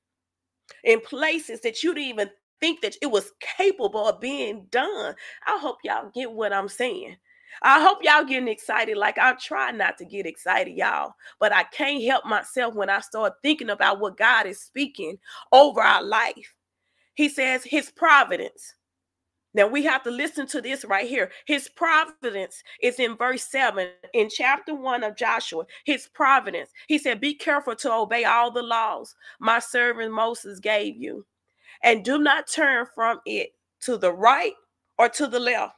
in 0.82 0.98
places 0.98 1.60
that 1.60 1.84
you 1.84 1.94
didn't 1.94 2.08
even 2.08 2.30
think 2.60 2.80
that 2.80 2.96
it 3.00 3.06
was 3.06 3.30
capable 3.56 4.08
of 4.08 4.20
being 4.20 4.66
done. 4.68 5.14
I 5.46 5.58
hope 5.58 5.76
y'all 5.84 6.10
get 6.12 6.32
what 6.32 6.52
I'm 6.52 6.66
saying. 6.66 7.18
I 7.62 7.80
hope 7.80 7.98
y'all 8.02 8.24
getting 8.24 8.48
excited. 8.48 8.96
Like 8.96 9.16
I 9.16 9.34
try 9.34 9.70
not 9.70 9.96
to 9.98 10.04
get 10.04 10.26
excited, 10.26 10.76
y'all, 10.76 11.12
but 11.38 11.52
I 11.52 11.62
can't 11.62 12.02
help 12.02 12.24
myself 12.26 12.74
when 12.74 12.90
I 12.90 12.98
start 12.98 13.34
thinking 13.42 13.70
about 13.70 14.00
what 14.00 14.16
God 14.16 14.46
is 14.46 14.60
speaking 14.60 15.18
over 15.52 15.80
our 15.80 16.02
life. 16.02 16.52
He 17.14 17.28
says 17.28 17.62
his 17.62 17.92
providence. 17.92 18.74
Now 19.54 19.66
we 19.66 19.84
have 19.84 20.02
to 20.04 20.10
listen 20.10 20.46
to 20.48 20.60
this 20.60 20.84
right 20.84 21.08
here. 21.08 21.30
His 21.46 21.68
providence 21.68 22.62
is 22.80 22.98
in 22.98 23.16
verse 23.16 23.44
7 23.44 23.88
in 24.14 24.28
chapter 24.30 24.74
1 24.74 25.04
of 25.04 25.16
Joshua. 25.16 25.64
His 25.84 26.08
providence. 26.08 26.70
He 26.88 26.98
said, 26.98 27.20
Be 27.20 27.34
careful 27.34 27.76
to 27.76 27.92
obey 27.92 28.24
all 28.24 28.50
the 28.50 28.62
laws 28.62 29.14
my 29.40 29.58
servant 29.58 30.12
Moses 30.12 30.58
gave 30.58 30.96
you, 30.96 31.26
and 31.82 32.04
do 32.04 32.18
not 32.18 32.48
turn 32.48 32.86
from 32.94 33.20
it 33.26 33.50
to 33.80 33.98
the 33.98 34.12
right 34.12 34.54
or 34.98 35.08
to 35.10 35.26
the 35.26 35.40
left, 35.40 35.76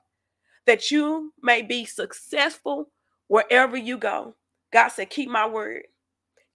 that 0.66 0.90
you 0.90 1.32
may 1.42 1.62
be 1.62 1.84
successful 1.84 2.90
wherever 3.28 3.76
you 3.76 3.98
go. 3.98 4.36
God 4.72 4.88
said, 4.88 5.10
Keep 5.10 5.30
my 5.30 5.46
word 5.46 5.84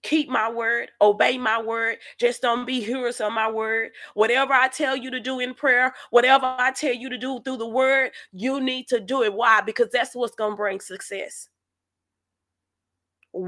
keep 0.02 0.28
my 0.28 0.50
word, 0.50 0.90
obey 1.00 1.38
my 1.38 1.60
word. 1.60 1.98
Just 2.18 2.42
don't 2.42 2.66
be 2.66 2.80
hearers 2.80 3.20
of 3.20 3.32
my 3.32 3.50
word. 3.50 3.90
Whatever 4.14 4.52
I 4.52 4.68
tell 4.68 4.96
you 4.96 5.10
to 5.10 5.20
do 5.20 5.40
in 5.40 5.54
prayer, 5.54 5.94
whatever 6.10 6.46
I 6.46 6.72
tell 6.72 6.94
you 6.94 7.08
to 7.10 7.18
do 7.18 7.40
through 7.44 7.58
the 7.58 7.68
word, 7.68 8.12
you 8.32 8.60
need 8.60 8.88
to 8.88 9.00
do 9.00 9.22
it. 9.22 9.32
Why? 9.32 9.60
Because 9.60 9.90
that's 9.90 10.14
what's 10.14 10.34
going 10.34 10.52
to 10.52 10.56
bring 10.56 10.80
success. 10.80 11.48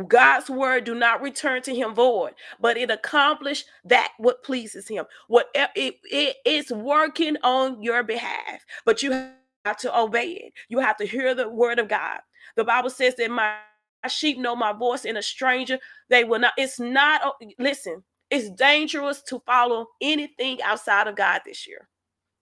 God's 0.06 0.48
word 0.48 0.84
do 0.84 0.94
not 0.94 1.22
return 1.22 1.60
to 1.62 1.74
him 1.74 1.94
void, 1.94 2.34
but 2.60 2.76
it 2.76 2.90
accomplish 2.90 3.64
that 3.84 4.12
what 4.18 4.44
pleases 4.44 4.86
him. 4.86 5.04
What 5.26 5.48
eh, 5.54 5.66
it, 5.74 5.96
it 6.04 6.36
is 6.46 6.70
working 6.70 7.36
on 7.42 7.82
your 7.82 8.04
behalf, 8.04 8.64
but 8.84 9.02
you 9.02 9.10
have 9.64 9.76
to 9.78 9.98
obey 9.98 10.30
it. 10.30 10.52
You 10.68 10.78
have 10.78 10.96
to 10.98 11.04
hear 11.04 11.34
the 11.34 11.48
word 11.48 11.80
of 11.80 11.88
God. 11.88 12.20
The 12.54 12.64
Bible 12.64 12.90
says 12.90 13.16
that 13.16 13.30
my 13.30 13.56
sheep 14.08 14.38
know 14.38 14.56
my 14.56 14.72
voice 14.72 15.04
and 15.04 15.18
a 15.18 15.22
stranger 15.22 15.78
they 16.08 16.24
will 16.24 16.40
not 16.40 16.52
it's 16.56 16.80
not 16.80 17.34
listen 17.58 18.02
it's 18.30 18.50
dangerous 18.50 19.22
to 19.22 19.40
follow 19.46 19.86
anything 20.00 20.60
outside 20.62 21.06
of 21.06 21.16
god 21.16 21.40
this 21.44 21.66
year 21.66 21.88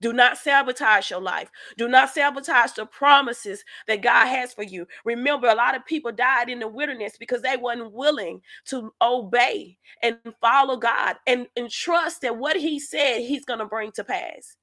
do 0.00 0.14
not 0.14 0.38
sabotage 0.38 1.10
your 1.10 1.20
life. 1.20 1.50
Do 1.76 1.86
not 1.86 2.10
sabotage 2.10 2.72
the 2.72 2.86
promises 2.86 3.62
that 3.86 4.00
God 4.02 4.26
has 4.28 4.54
for 4.54 4.62
you. 4.62 4.86
Remember, 5.04 5.48
a 5.48 5.54
lot 5.54 5.76
of 5.76 5.84
people 5.84 6.10
died 6.10 6.48
in 6.48 6.58
the 6.58 6.68
wilderness 6.68 7.16
because 7.18 7.42
they 7.42 7.56
weren't 7.58 7.92
willing 7.92 8.40
to 8.66 8.92
obey 9.02 9.76
and 10.02 10.16
follow 10.40 10.78
God 10.78 11.16
and, 11.26 11.46
and 11.54 11.70
trust 11.70 12.22
that 12.22 12.38
what 12.38 12.56
He 12.56 12.80
said 12.80 13.20
He's 13.20 13.44
going 13.44 13.58
to 13.58 13.66
bring 13.66 13.92
to 13.92 14.04
pass. 14.04 14.56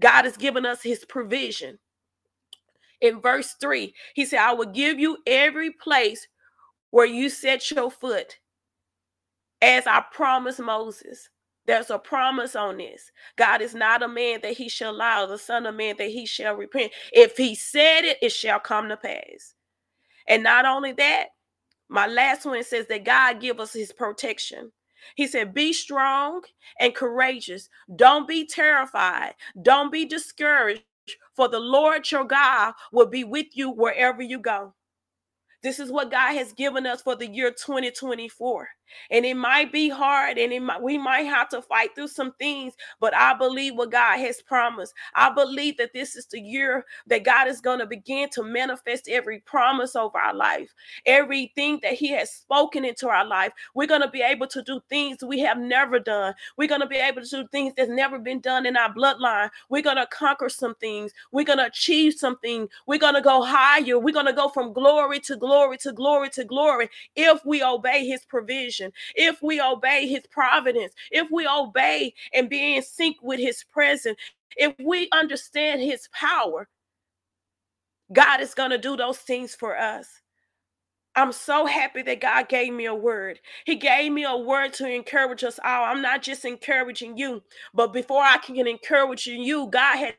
God 0.00 0.24
has 0.24 0.36
given 0.36 0.66
us 0.66 0.82
His 0.82 1.04
provision. 1.04 1.78
In 3.00 3.20
verse 3.20 3.56
3, 3.60 3.94
he 4.14 4.24
said, 4.26 4.40
I 4.40 4.54
will 4.54 4.66
give 4.72 4.98
you 4.98 5.18
every 5.26 5.72
place 5.72 6.28
where 6.90 7.06
you 7.06 7.28
set 7.30 7.70
your 7.70 7.90
foot, 7.90 8.38
as 9.62 9.86
I 9.86 10.04
promised 10.12 10.60
Moses. 10.60 11.28
There's 11.66 11.90
a 11.90 11.98
promise 11.98 12.56
on 12.56 12.78
this. 12.78 13.12
God 13.36 13.62
is 13.62 13.74
not 13.74 14.02
a 14.02 14.08
man 14.08 14.40
that 14.42 14.54
he 14.54 14.68
shall 14.68 14.92
lie, 14.94 15.26
the 15.26 15.38
son 15.38 15.66
of 15.66 15.74
man 15.76 15.96
that 15.98 16.10
he 16.10 16.26
shall 16.26 16.56
repent. 16.56 16.92
If 17.12 17.36
he 17.36 17.54
said 17.54 18.04
it, 18.04 18.18
it 18.22 18.32
shall 18.32 18.60
come 18.60 18.88
to 18.88 18.96
pass. 18.96 19.54
And 20.28 20.42
not 20.42 20.66
only 20.66 20.92
that, 20.92 21.26
my 21.90 22.08
last 22.08 22.46
one 22.46 22.64
says 22.64 22.88
that 22.88 23.04
God 23.06 23.40
give 23.40 23.60
us 23.60 23.74
his 23.74 23.92
protection. 23.92 24.72
He 25.16 25.28
said, 25.28 25.54
Be 25.54 25.72
strong 25.72 26.42
and 26.80 26.96
courageous. 26.96 27.70
Don't 27.96 28.28
be 28.28 28.46
terrified. 28.46 29.34
Don't 29.62 29.92
be 29.92 30.06
discouraged, 30.06 30.82
for 31.34 31.48
the 31.48 31.60
Lord 31.60 32.10
your 32.10 32.24
God 32.24 32.74
will 32.92 33.06
be 33.06 33.24
with 33.24 33.48
you 33.54 33.70
wherever 33.70 34.22
you 34.22 34.38
go. 34.38 34.74
This 35.62 35.78
is 35.80 35.90
what 35.90 36.10
God 36.10 36.34
has 36.34 36.52
given 36.52 36.86
us 36.86 37.02
for 37.02 37.16
the 37.16 37.28
year 37.28 37.50
2024. 37.50 38.68
And 39.10 39.24
it 39.26 39.36
might 39.36 39.72
be 39.72 39.88
hard 39.88 40.38
and 40.38 40.52
it 40.52 40.62
might, 40.62 40.82
we 40.82 40.98
might 40.98 41.22
have 41.22 41.48
to 41.50 41.62
fight 41.62 41.94
through 41.94 42.08
some 42.08 42.32
things, 42.34 42.74
but 43.00 43.14
I 43.14 43.34
believe 43.34 43.74
what 43.76 43.90
God 43.92 44.18
has 44.18 44.42
promised. 44.42 44.94
I 45.14 45.30
believe 45.32 45.76
that 45.78 45.92
this 45.92 46.16
is 46.16 46.26
the 46.26 46.40
year 46.40 46.84
that 47.06 47.24
God 47.24 47.48
is 47.48 47.60
going 47.60 47.78
to 47.80 47.86
begin 47.86 48.28
to 48.30 48.42
manifest 48.42 49.08
every 49.08 49.40
promise 49.40 49.96
over 49.96 50.18
our 50.18 50.34
life, 50.34 50.72
everything 51.06 51.80
that 51.82 51.94
He 51.94 52.10
has 52.12 52.30
spoken 52.30 52.84
into 52.84 53.08
our 53.08 53.24
life. 53.26 53.52
We're 53.74 53.86
going 53.86 54.02
to 54.02 54.08
be 54.08 54.22
able 54.22 54.46
to 54.48 54.62
do 54.62 54.80
things 54.88 55.18
we 55.22 55.40
have 55.40 55.58
never 55.58 55.98
done. 55.98 56.34
We're 56.56 56.68
going 56.68 56.80
to 56.80 56.86
be 56.86 56.96
able 56.96 57.22
to 57.22 57.28
do 57.28 57.48
things 57.48 57.74
that's 57.76 57.90
never 57.90 58.18
been 58.18 58.40
done 58.40 58.66
in 58.66 58.76
our 58.76 58.92
bloodline. 58.92 59.50
We're 59.68 59.82
going 59.82 59.96
to 59.96 60.06
conquer 60.06 60.48
some 60.48 60.74
things. 60.76 61.12
We're 61.32 61.44
going 61.44 61.58
to 61.58 61.66
achieve 61.66 62.14
something. 62.14 62.68
We're 62.86 62.98
going 62.98 63.14
to 63.14 63.20
go 63.20 63.42
higher. 63.42 63.98
We're 63.98 64.14
going 64.14 64.26
to 64.26 64.32
go 64.32 64.48
from 64.48 64.72
glory 64.72 65.20
to 65.20 65.36
glory 65.36 65.78
to 65.78 65.92
glory 65.92 66.30
to 66.30 66.44
glory 66.44 66.88
if 67.16 67.44
we 67.44 67.62
obey 67.62 68.06
His 68.06 68.24
provision 68.24 68.79
if 69.14 69.42
we 69.42 69.60
obey 69.60 70.06
his 70.06 70.26
providence, 70.30 70.94
if 71.10 71.28
we 71.30 71.46
obey 71.46 72.14
and 72.34 72.48
be 72.50 72.76
in 72.76 72.82
sync 72.82 73.16
with 73.22 73.40
his 73.40 73.64
presence, 73.72 74.18
if 74.56 74.74
we 74.84 75.08
understand 75.12 75.80
his 75.82 76.08
power, 76.12 76.68
God 78.12 78.40
is 78.40 78.54
going 78.54 78.70
to 78.70 78.78
do 78.78 78.96
those 78.96 79.18
things 79.18 79.54
for 79.54 79.78
us. 79.78 80.08
I'm 81.14 81.32
so 81.32 81.66
happy 81.66 82.02
that 82.02 82.20
God 82.20 82.48
gave 82.48 82.72
me 82.72 82.86
a 82.86 82.94
word. 82.94 83.40
He 83.66 83.76
gave 83.76 84.12
me 84.12 84.24
a 84.24 84.36
word 84.36 84.72
to 84.74 84.88
encourage 84.90 85.44
us 85.44 85.58
all. 85.64 85.84
I'm 85.84 86.02
not 86.02 86.22
just 86.22 86.44
encouraging 86.44 87.18
you, 87.18 87.42
but 87.74 87.92
before 87.92 88.22
I 88.22 88.38
can 88.38 88.66
encourage 88.66 89.26
you, 89.26 89.68
God 89.68 89.96
had 89.98 90.14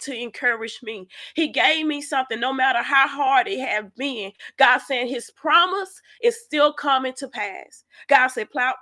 to 0.00 0.14
encourage 0.14 0.80
me. 0.82 1.08
He 1.34 1.48
gave 1.48 1.86
me 1.86 2.02
something, 2.02 2.40
no 2.40 2.52
matter 2.52 2.82
how 2.82 3.08
hard 3.08 3.48
it 3.48 3.60
have 3.60 3.94
been. 3.96 4.32
God 4.58 4.78
said 4.78 5.08
his 5.08 5.30
promise 5.30 6.00
is 6.22 6.40
still 6.42 6.72
coming 6.72 7.14
to 7.14 7.28
pass. 7.28 7.84
God 8.08 8.28
said, 8.28 8.50
plot, 8.50 8.76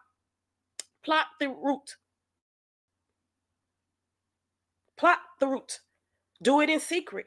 plot 1.05 1.27
the 1.41 1.49
root. 1.49 1.97
Plot 4.97 5.19
the 5.41 5.49
root. 5.49 5.81
Do 6.43 6.61
it 6.61 6.71
in 6.71 6.81
secret. 6.81 7.27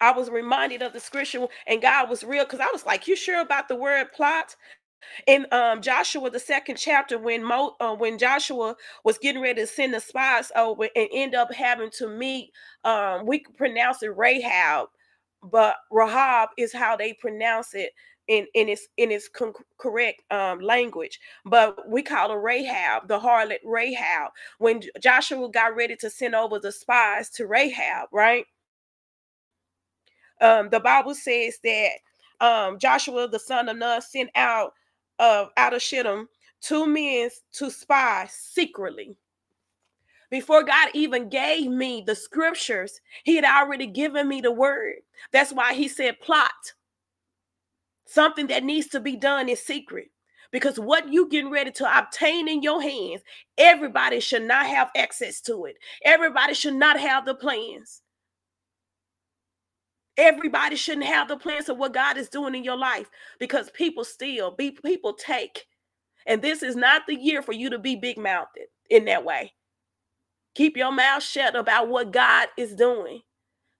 I 0.00 0.12
was 0.12 0.30
reminded 0.30 0.82
of 0.82 0.94
the 0.94 1.00
scripture, 1.00 1.48
and 1.66 1.82
God 1.82 2.10
was 2.10 2.24
real 2.24 2.44
because 2.44 2.60
I 2.60 2.70
was 2.72 2.86
like, 2.86 3.08
"You 3.08 3.16
sure 3.16 3.40
about 3.40 3.68
the 3.68 3.76
word 3.76 4.12
plot?" 4.12 4.56
In 5.26 5.46
um, 5.52 5.80
Joshua 5.80 6.30
the 6.30 6.40
second 6.40 6.76
chapter 6.76 7.18
when 7.18 7.42
Mo, 7.42 7.76
uh, 7.80 7.94
when 7.94 8.18
Joshua 8.18 8.76
was 9.04 9.18
getting 9.18 9.42
ready 9.42 9.60
to 9.62 9.66
send 9.66 9.94
the 9.94 10.00
spies 10.00 10.52
over 10.56 10.88
and 10.94 11.08
end 11.12 11.34
up 11.34 11.52
having 11.52 11.90
to 11.98 12.08
meet 12.08 12.50
um, 12.84 13.26
we 13.26 13.44
pronounce 13.56 14.02
it 14.02 14.16
Rahab 14.16 14.88
but 15.42 15.76
Rahab 15.90 16.50
is 16.58 16.72
how 16.72 16.96
they 16.96 17.12
pronounce 17.12 17.74
it 17.74 17.92
in 18.28 18.46
in 18.54 18.68
its 18.68 18.88
in 18.96 19.10
its 19.10 19.28
con- 19.28 19.52
correct 19.78 20.22
um, 20.32 20.60
language. 20.60 21.20
But 21.44 21.88
we 21.88 22.02
call 22.02 22.30
her 22.30 22.40
Rahab 22.40 23.08
the 23.08 23.18
harlot 23.18 23.58
Rahab 23.64 24.30
when 24.58 24.82
Joshua 25.00 25.48
got 25.50 25.76
ready 25.76 25.96
to 25.96 26.10
send 26.10 26.34
over 26.34 26.58
the 26.58 26.72
spies 26.72 27.30
to 27.30 27.46
Rahab 27.46 28.08
right? 28.12 28.44
Um, 30.40 30.68
the 30.68 30.80
Bible 30.80 31.14
says 31.14 31.58
that 31.64 31.90
um, 32.40 32.78
Joshua 32.78 33.28
the 33.28 33.38
son 33.38 33.68
of 33.68 33.76
Nun 33.76 34.02
sent 34.02 34.30
out 34.34 34.72
of 35.18 35.50
out 35.56 35.74
of 35.74 35.82
Shittim 35.82 36.28
two 36.60 36.86
men 36.86 37.30
to 37.52 37.70
spy 37.70 38.26
secretly. 38.30 39.16
Before 40.30 40.64
God 40.64 40.88
even 40.94 41.28
gave 41.28 41.70
me 41.70 42.02
the 42.04 42.14
scriptures, 42.14 43.00
He 43.24 43.36
had 43.36 43.44
already 43.44 43.86
given 43.86 44.28
me 44.28 44.40
the 44.40 44.52
word. 44.52 44.96
That's 45.32 45.52
why 45.52 45.74
He 45.74 45.88
said, 45.88 46.20
plot 46.20 46.74
something 48.06 48.46
that 48.46 48.64
needs 48.64 48.86
to 48.88 49.00
be 49.00 49.16
done 49.16 49.48
in 49.48 49.56
secret. 49.56 50.10
Because 50.52 50.78
what 50.78 51.12
you 51.12 51.28
getting 51.28 51.50
ready 51.50 51.72
to 51.72 51.98
obtain 51.98 52.48
in 52.48 52.62
your 52.62 52.80
hands, 52.80 53.20
everybody 53.58 54.20
should 54.20 54.44
not 54.44 54.66
have 54.66 54.90
access 54.96 55.40
to 55.42 55.66
it. 55.66 55.76
Everybody 56.04 56.54
should 56.54 56.74
not 56.74 56.98
have 56.98 57.26
the 57.26 57.34
plans. 57.34 58.02
Everybody 60.16 60.76
shouldn't 60.76 61.06
have 61.06 61.28
the 61.28 61.36
plans 61.36 61.68
of 61.68 61.76
what 61.78 61.92
God 61.94 62.16
is 62.16 62.28
doing 62.28 62.54
in 62.54 62.64
your 62.64 62.76
life 62.76 63.10
because 63.38 63.70
people 63.70 64.04
steal, 64.04 64.50
be 64.50 64.70
people 64.70 65.12
take. 65.12 65.66
And 66.26 66.42
this 66.42 66.62
is 66.62 66.74
not 66.74 67.02
the 67.06 67.14
year 67.14 67.42
for 67.42 67.52
you 67.52 67.70
to 67.70 67.78
be 67.78 67.96
big 67.96 68.18
mouthed 68.18 68.58
in 68.90 69.04
that 69.06 69.24
way. 69.24 69.52
Keep 70.54 70.76
your 70.76 70.92
mouth 70.92 71.22
shut 71.22 71.54
about 71.54 71.88
what 71.88 72.12
God 72.12 72.48
is 72.56 72.74
doing 72.74 73.20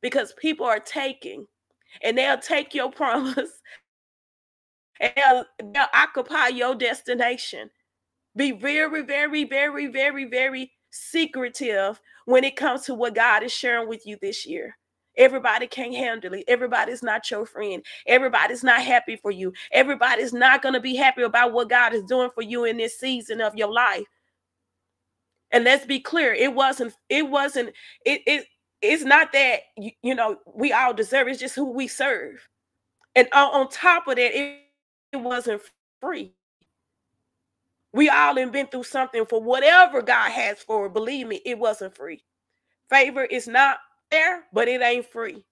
because 0.03 0.35
people 0.35 0.67
are 0.67 0.79
taking 0.79 1.47
and 2.03 2.19
they'll 2.19 2.39
take 2.39 2.75
your 2.75 2.91
promise 2.93 3.51
and 5.01 5.13
they'll, 5.17 5.45
they'll 5.73 5.87
occupy 5.95 6.49
your 6.49 6.75
destination. 6.75 7.71
Be 8.37 8.53
very, 8.53 9.03
very, 9.03 9.45
very, 9.45 9.87
very, 9.87 10.27
very 10.27 10.73
secretive 10.91 12.01
when 12.27 12.45
it 12.45 12.57
comes 12.57 12.83
to 12.83 12.95
what 12.95 13.15
God 13.15 13.43
is 13.43 13.53
sharing 13.53 13.89
with 13.89 14.07
you 14.07 14.19
this 14.21 14.47
year. 14.47 14.77
Everybody 15.17 15.67
can't 15.67 15.95
handle 15.95 16.35
it. 16.35 16.45
Everybody's 16.47 17.03
not 17.03 17.31
your 17.31 17.47
friend. 17.47 17.85
Everybody's 18.07 18.63
not 18.63 18.83
happy 18.83 19.17
for 19.17 19.31
you. 19.31 19.53
Everybody's 19.73 20.33
not 20.33 20.63
going 20.63 20.75
to 20.75 20.81
be 20.81 20.95
happy 20.95 21.23
about 21.23 21.53
what 21.53 21.71
God 21.71 21.95
is 21.95 22.05
doing 22.05 22.31
for 22.35 22.43
you 22.43 22.65
in 22.65 22.77
this 22.77 22.99
season 22.99 23.41
of 23.41 23.55
your 23.55 23.73
life. 23.73 24.07
And 25.53 25.65
let's 25.65 25.87
be 25.87 26.01
clear, 26.01 26.35
it 26.35 26.53
wasn't, 26.53 26.95
it 27.09 27.29
wasn't, 27.29 27.71
it, 28.05 28.21
it 28.27 28.47
it's 28.83 29.05
not 29.05 29.33
that 29.33 29.61
you, 29.77 29.91
you 30.03 30.15
know 30.15 30.39
we 30.55 30.73
all 30.73 30.93
deserve 30.93 31.29
it's 31.29 31.41
just 31.41 31.55
who 31.55 31.71
we 31.71 31.89
serve. 31.89 32.47
And 33.15 33.29
on, 33.33 33.55
on 33.55 33.69
top 33.71 34.07
of 34.09 34.17
that, 34.17 34.39
it, 34.39 34.61
it 35.13 35.17
wasn't 35.17 35.63
free. 36.01 36.33
We 37.93 38.11
all 38.11 38.37
have 38.37 38.53
been 38.53 38.67
through 38.67 38.83
something 38.83 39.25
for 39.25 39.41
whatever 39.41 40.03
God 40.03 40.31
has 40.31 40.59
for. 40.59 40.91
Believe 40.91 41.27
me, 41.27 41.41
it 41.47 41.59
wasn't 41.59 41.97
free. 41.97 42.23
Favor 42.91 43.25
is 43.25 43.49
not 43.49 43.79
there, 44.11 44.45
but 44.53 44.69
it 44.69 44.83
ain't 44.83 45.07
free. 45.07 45.45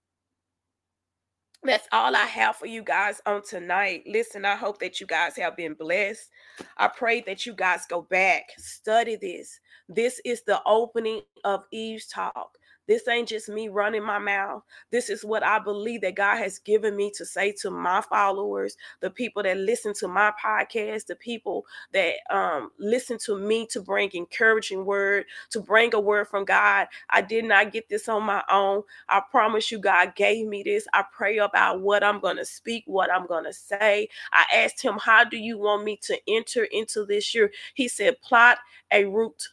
That's 1.62 1.88
all 1.92 2.14
I 2.14 2.26
have 2.26 2.56
for 2.56 2.66
you 2.66 2.82
guys 2.82 3.22
on 3.24 3.42
tonight. 3.42 4.02
Listen, 4.06 4.44
I 4.44 4.54
hope 4.54 4.78
that 4.80 5.00
you 5.00 5.06
guys 5.06 5.34
have 5.36 5.56
been 5.56 5.72
blessed. 5.72 6.28
I 6.76 6.88
pray 6.88 7.22
that 7.22 7.46
you 7.46 7.54
guys 7.54 7.86
go 7.88 8.02
back, 8.02 8.44
study 8.58 9.16
this. 9.16 9.58
This 9.88 10.20
is 10.26 10.42
the 10.46 10.60
opening 10.66 11.22
of 11.44 11.64
Eve's 11.72 12.06
Talk. 12.06 12.58
This 12.86 13.08
ain't 13.08 13.28
just 13.28 13.48
me 13.48 13.68
running 13.68 14.04
my 14.04 14.18
mouth. 14.18 14.62
This 14.90 15.10
is 15.10 15.24
what 15.24 15.42
I 15.42 15.58
believe 15.58 16.02
that 16.02 16.16
God 16.16 16.38
has 16.38 16.58
given 16.58 16.96
me 16.96 17.10
to 17.16 17.24
say 17.24 17.52
to 17.62 17.70
my 17.70 18.00
followers, 18.02 18.76
the 19.00 19.10
people 19.10 19.42
that 19.44 19.56
listen 19.58 19.94
to 19.94 20.08
my 20.08 20.32
podcast, 20.42 21.06
the 21.06 21.16
people 21.16 21.64
that 21.92 22.14
um, 22.30 22.70
listen 22.78 23.18
to 23.26 23.38
me 23.38 23.66
to 23.68 23.80
bring 23.80 24.10
encouraging 24.14 24.84
word, 24.84 25.24
to 25.50 25.60
bring 25.60 25.94
a 25.94 26.00
word 26.00 26.28
from 26.28 26.44
God. 26.44 26.88
I 27.10 27.22
did 27.22 27.44
not 27.44 27.72
get 27.72 27.88
this 27.88 28.08
on 28.08 28.24
my 28.24 28.42
own. 28.50 28.82
I 29.08 29.22
promise 29.30 29.70
you, 29.72 29.78
God 29.78 30.14
gave 30.16 30.46
me 30.46 30.62
this. 30.62 30.86
I 30.92 31.04
pray 31.12 31.38
about 31.38 31.80
what 31.80 32.04
I'm 32.04 32.20
going 32.20 32.36
to 32.36 32.44
speak, 32.44 32.84
what 32.86 33.12
I'm 33.12 33.26
going 33.26 33.44
to 33.44 33.52
say. 33.52 34.08
I 34.32 34.44
asked 34.54 34.82
him, 34.82 34.98
How 34.98 35.24
do 35.24 35.36
you 35.38 35.58
want 35.58 35.84
me 35.84 35.98
to 36.02 36.18
enter 36.28 36.64
into 36.64 37.06
this 37.06 37.34
year? 37.34 37.50
He 37.74 37.88
said, 37.88 38.20
Plot 38.22 38.58
a 38.92 39.04
route 39.04 39.48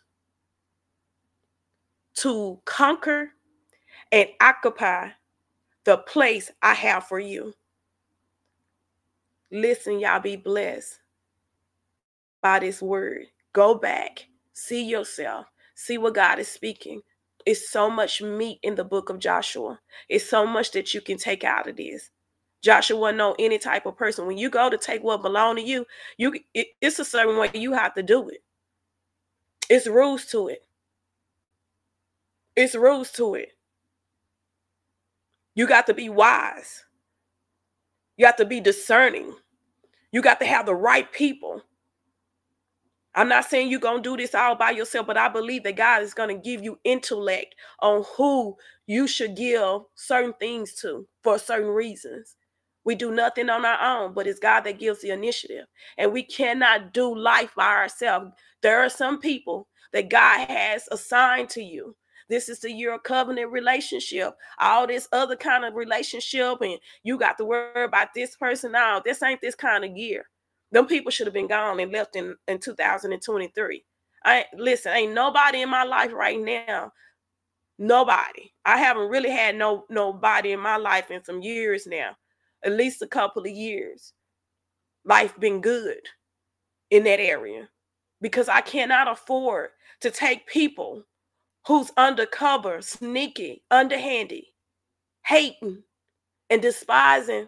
to 2.16 2.60
conquer 2.66 3.32
and 4.12 4.28
occupy 4.42 5.10
the 5.86 5.98
place 5.98 6.52
I 6.62 6.74
have 6.74 7.06
for 7.08 7.20
you. 7.20 7.54
Listen, 9.52 10.00
y'all 10.00 10.20
be 10.20 10.36
blessed 10.36 11.00
by 12.42 12.60
this 12.60 12.82
word. 12.82 13.26
Go 13.54 13.76
back, 13.76 14.28
see 14.54 14.84
yourself, 14.84 15.48
see 15.76 15.98
what 15.98 16.16
God 16.16 16.40
is 16.40 16.48
speaking. 16.48 17.02
It's 17.46 17.70
so 17.70 17.90
much 17.90 18.22
meat 18.22 18.60
in 18.64 18.76
the 18.76 18.84
book 18.84 19.10
of 19.10 19.20
Joshua. 19.20 19.80
It's 20.10 20.30
so 20.30 20.46
much 20.46 20.72
that 20.72 20.94
you 20.94 21.02
can 21.02 21.18
take 21.18 21.44
out 21.44 21.68
of 21.68 21.76
this. 21.76 22.12
Joshua 22.62 23.12
know 23.12 23.36
any 23.40 23.58
type 23.58 23.88
of 23.88 23.98
person. 23.98 24.28
When 24.28 24.38
you 24.38 24.50
go 24.50 24.70
to 24.70 24.78
take 24.78 25.04
what 25.04 25.24
belong 25.24 25.56
to 25.56 25.62
you, 25.62 25.86
you 26.18 26.36
it, 26.54 26.68
it's 26.80 27.00
a 27.00 27.06
certain 27.06 27.38
way 27.38 27.50
you 27.54 27.74
have 27.74 27.96
to 27.96 28.04
do 28.04 28.30
it. 28.30 28.44
It's 29.70 29.88
rules 29.88 30.26
to 30.28 30.50
it. 30.50 30.66
It's 32.56 32.76
rules 32.76 33.12
to 33.14 33.36
it. 33.36 33.50
You 35.56 35.68
got 35.68 35.88
to 35.88 35.94
be 35.94 36.10
wise. 36.10 36.86
You 38.18 38.26
have 38.28 38.38
to 38.38 38.46
be 38.46 38.60
discerning. 38.62 39.34
You 40.12 40.22
got 40.22 40.40
to 40.42 40.46
have 40.48 40.66
the 40.68 40.76
right 40.76 41.12
people. 41.12 41.64
I'm 43.16 43.30
not 43.30 43.46
saying 43.46 43.70
you're 43.70 43.80
going 43.82 44.04
to 44.04 44.10
do 44.10 44.18
this 44.18 44.36
all 44.36 44.56
by 44.56 44.72
yourself, 44.72 45.08
but 45.08 45.18
I 45.18 45.28
believe 45.30 45.64
that 45.64 45.76
God 45.76 46.02
is 46.04 46.14
going 46.14 46.30
to 46.30 46.50
give 46.50 46.64
you 46.64 46.80
intellect 46.86 47.56
on 47.82 48.06
who 48.18 48.56
you 48.88 49.08
should 49.08 49.36
give 49.36 49.82
certain 49.96 50.34
things 50.40 50.76
to 50.76 51.08
for 51.24 51.38
certain 51.38 51.70
reasons. 51.70 52.36
We 52.86 52.96
do 52.96 53.12
nothing 53.12 53.50
on 53.50 53.66
our 53.66 53.82
own, 54.04 54.14
but 54.14 54.28
it's 54.28 54.40
God 54.40 54.62
that 54.62 54.80
gives 54.80 55.02
the 55.02 55.12
initiative. 55.12 55.66
And 55.98 56.14
we 56.14 56.24
cannot 56.24 56.94
do 56.94 57.16
life 57.16 57.54
by 57.56 57.68
ourselves. 57.68 58.32
There 58.64 58.82
are 58.82 58.90
some 58.90 59.20
people 59.20 59.68
that 59.94 60.10
God 60.10 60.48
has 60.50 60.88
assigned 60.92 61.50
to 61.52 61.64
you. 61.64 61.96
This 62.32 62.48
is 62.48 62.60
the 62.60 62.72
year 62.72 62.94
of 62.94 63.04
covenant 63.04 63.52
relationship. 63.52 64.38
All 64.58 64.88
this 64.88 65.06
other 65.12 65.36
kind 65.36 65.66
of 65.66 65.76
relationship, 65.76 66.62
and 66.62 66.80
you 67.04 67.20
got 67.20 67.38
to 67.38 67.44
worry 67.44 67.84
about 67.84 68.14
this 68.16 68.38
person 68.38 68.72
now. 68.72 69.02
This 69.02 69.22
ain't 69.22 69.42
this 69.42 69.54
kind 69.54 69.84
of 69.84 69.98
year. 69.98 70.30
Them 70.72 70.88
people 70.88 71.12
should 71.12 71.28
have 71.28 71.34
been 71.34 71.50
gone 71.50 71.82
and 71.82 71.92
left 71.92 72.16
in, 72.16 72.38
in 72.48 72.60
2023. 72.60 73.84
I 74.24 74.46
listen, 74.58 74.94
ain't 74.94 75.14
nobody 75.14 75.62
in 75.62 75.70
my 75.70 75.84
life 75.84 76.14
right 76.14 76.40
now. 76.40 76.94
Nobody. 77.78 78.54
I 78.64 78.78
haven't 78.78 79.10
really 79.10 79.32
had 79.32 79.58
no 79.58 79.84
nobody 79.90 80.54
in 80.54 80.62
my 80.62 80.78
life 80.78 81.12
in 81.12 81.22
some 81.26 81.42
years 81.42 81.86
now. 81.86 82.16
At 82.64 82.72
least 82.72 83.02
a 83.02 83.08
couple 83.08 83.42
of 83.42 83.52
years. 83.52 84.14
Life 85.04 85.38
been 85.38 85.60
good 85.60 86.08
in 86.92 87.04
that 87.04 87.20
area 87.20 87.68
because 88.22 88.48
I 88.48 88.62
cannot 88.62 89.12
afford 89.12 89.72
to 90.00 90.12
take 90.12 90.48
people 90.48 91.04
who's 91.68 91.92
undercover, 91.98 92.82
sneaky, 92.82 93.64
underhandy, 93.72 94.46
hating, 95.26 95.84
and 96.50 96.62
despising 96.62 97.48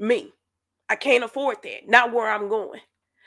me. 0.00 0.32
I 0.90 0.96
can't 0.96 1.24
afford 1.24 1.58
that. 1.64 1.88
Not 1.88 2.12
where 2.12 2.30
I'm 2.30 2.48
going. 2.48 2.80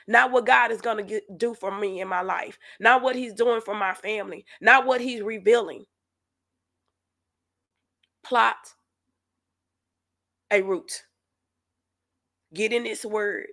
Not 0.07 0.31
what 0.31 0.45
God 0.47 0.71
is 0.71 0.81
going 0.81 1.05
to 1.07 1.21
do 1.38 1.53
for 1.55 1.77
me 1.77 2.01
in 2.01 2.07
my 2.09 2.21
life. 2.21 2.59
Not 2.79 3.01
what 3.03 3.15
He's 3.15 3.33
doing 3.33 3.61
for 3.61 3.75
my 3.75 3.93
family. 3.93 4.45
Not 4.61 4.85
what 4.85 5.01
He's 5.01 5.21
revealing. 5.21 5.85
Plot 8.25 8.55
a 10.51 10.61
Route. 10.61 11.03
Get 12.53 12.73
in 12.73 12.83
this 12.85 13.05
word. 13.05 13.47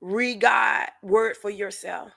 Read 0.00 0.40
God 0.42 0.88
word 1.02 1.36
for 1.36 1.50
yourself. 1.50 2.12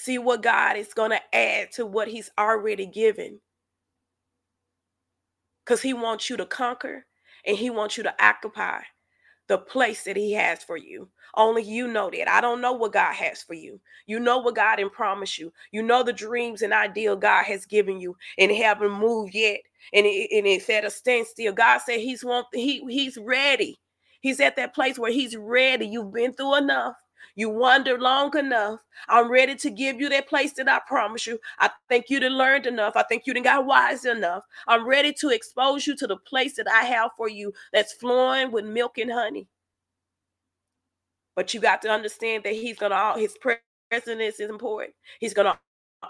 See 0.00 0.16
what 0.16 0.42
God 0.42 0.78
is 0.78 0.94
going 0.94 1.10
to 1.10 1.36
add 1.36 1.72
to 1.72 1.84
what 1.84 2.08
He's 2.08 2.30
already 2.38 2.86
given. 2.86 3.38
Because 5.62 5.82
He 5.82 5.92
wants 5.92 6.30
you 6.30 6.38
to 6.38 6.46
conquer 6.46 7.04
and 7.44 7.54
He 7.54 7.68
wants 7.68 7.98
you 7.98 8.02
to 8.04 8.24
occupy 8.24 8.80
the 9.48 9.58
place 9.58 10.04
that 10.04 10.16
He 10.16 10.32
has 10.32 10.64
for 10.64 10.78
you. 10.78 11.10
Only 11.34 11.62
you 11.62 11.86
know 11.86 12.08
that. 12.08 12.30
I 12.30 12.40
don't 12.40 12.62
know 12.62 12.72
what 12.72 12.94
God 12.94 13.12
has 13.12 13.42
for 13.42 13.52
you. 13.52 13.78
You 14.06 14.20
know 14.20 14.38
what 14.38 14.56
God 14.56 14.80
and 14.80 14.90
promised 14.90 15.38
you. 15.38 15.52
You 15.70 15.82
know 15.82 16.02
the 16.02 16.14
dreams 16.14 16.62
and 16.62 16.72
ideal 16.72 17.14
God 17.14 17.44
has 17.44 17.66
given 17.66 18.00
you 18.00 18.16
and 18.38 18.50
haven't 18.50 18.92
moved 18.92 19.34
yet. 19.34 19.60
And, 19.92 20.06
it, 20.06 20.30
and 20.32 20.46
it's 20.46 20.70
at 20.70 20.86
a 20.86 20.90
standstill. 20.90 21.52
God 21.52 21.82
said 21.82 22.00
He's 22.00 22.24
want 22.24 22.46
He 22.54 22.82
He's 22.88 23.18
ready. 23.18 23.78
He's 24.22 24.40
at 24.40 24.56
that 24.56 24.74
place 24.74 24.98
where 24.98 25.12
He's 25.12 25.36
ready. 25.36 25.86
You've 25.86 26.12
been 26.14 26.32
through 26.32 26.56
enough. 26.56 26.94
You 27.40 27.48
wandered 27.48 28.02
long 28.02 28.36
enough. 28.36 28.80
I'm 29.08 29.30
ready 29.30 29.54
to 29.56 29.70
give 29.70 29.98
you 29.98 30.10
that 30.10 30.28
place 30.28 30.52
that 30.58 30.68
I 30.68 30.78
promised 30.86 31.26
you. 31.26 31.38
I 31.58 31.70
think 31.88 32.10
you 32.10 32.20
done 32.20 32.36
learned 32.36 32.66
enough. 32.66 32.96
I 32.96 33.02
think 33.02 33.22
you 33.24 33.32
done 33.32 33.44
got 33.44 33.64
wise 33.64 34.04
enough. 34.04 34.44
I'm 34.68 34.86
ready 34.86 35.14
to 35.20 35.30
expose 35.30 35.86
you 35.86 35.96
to 35.96 36.06
the 36.06 36.18
place 36.18 36.56
that 36.56 36.68
I 36.68 36.82
have 36.82 37.12
for 37.16 37.30
you 37.30 37.54
that's 37.72 37.94
flowing 37.94 38.52
with 38.52 38.66
milk 38.66 38.98
and 38.98 39.10
honey. 39.10 39.48
But 41.34 41.54
you 41.54 41.60
got 41.60 41.80
to 41.80 41.88
understand 41.88 42.44
that 42.44 42.52
he's 42.52 42.76
gonna 42.76 43.18
his 43.18 43.38
presence 43.38 44.38
is 44.38 44.40
important. 44.40 44.92
He's 45.18 45.32
gonna 45.32 45.58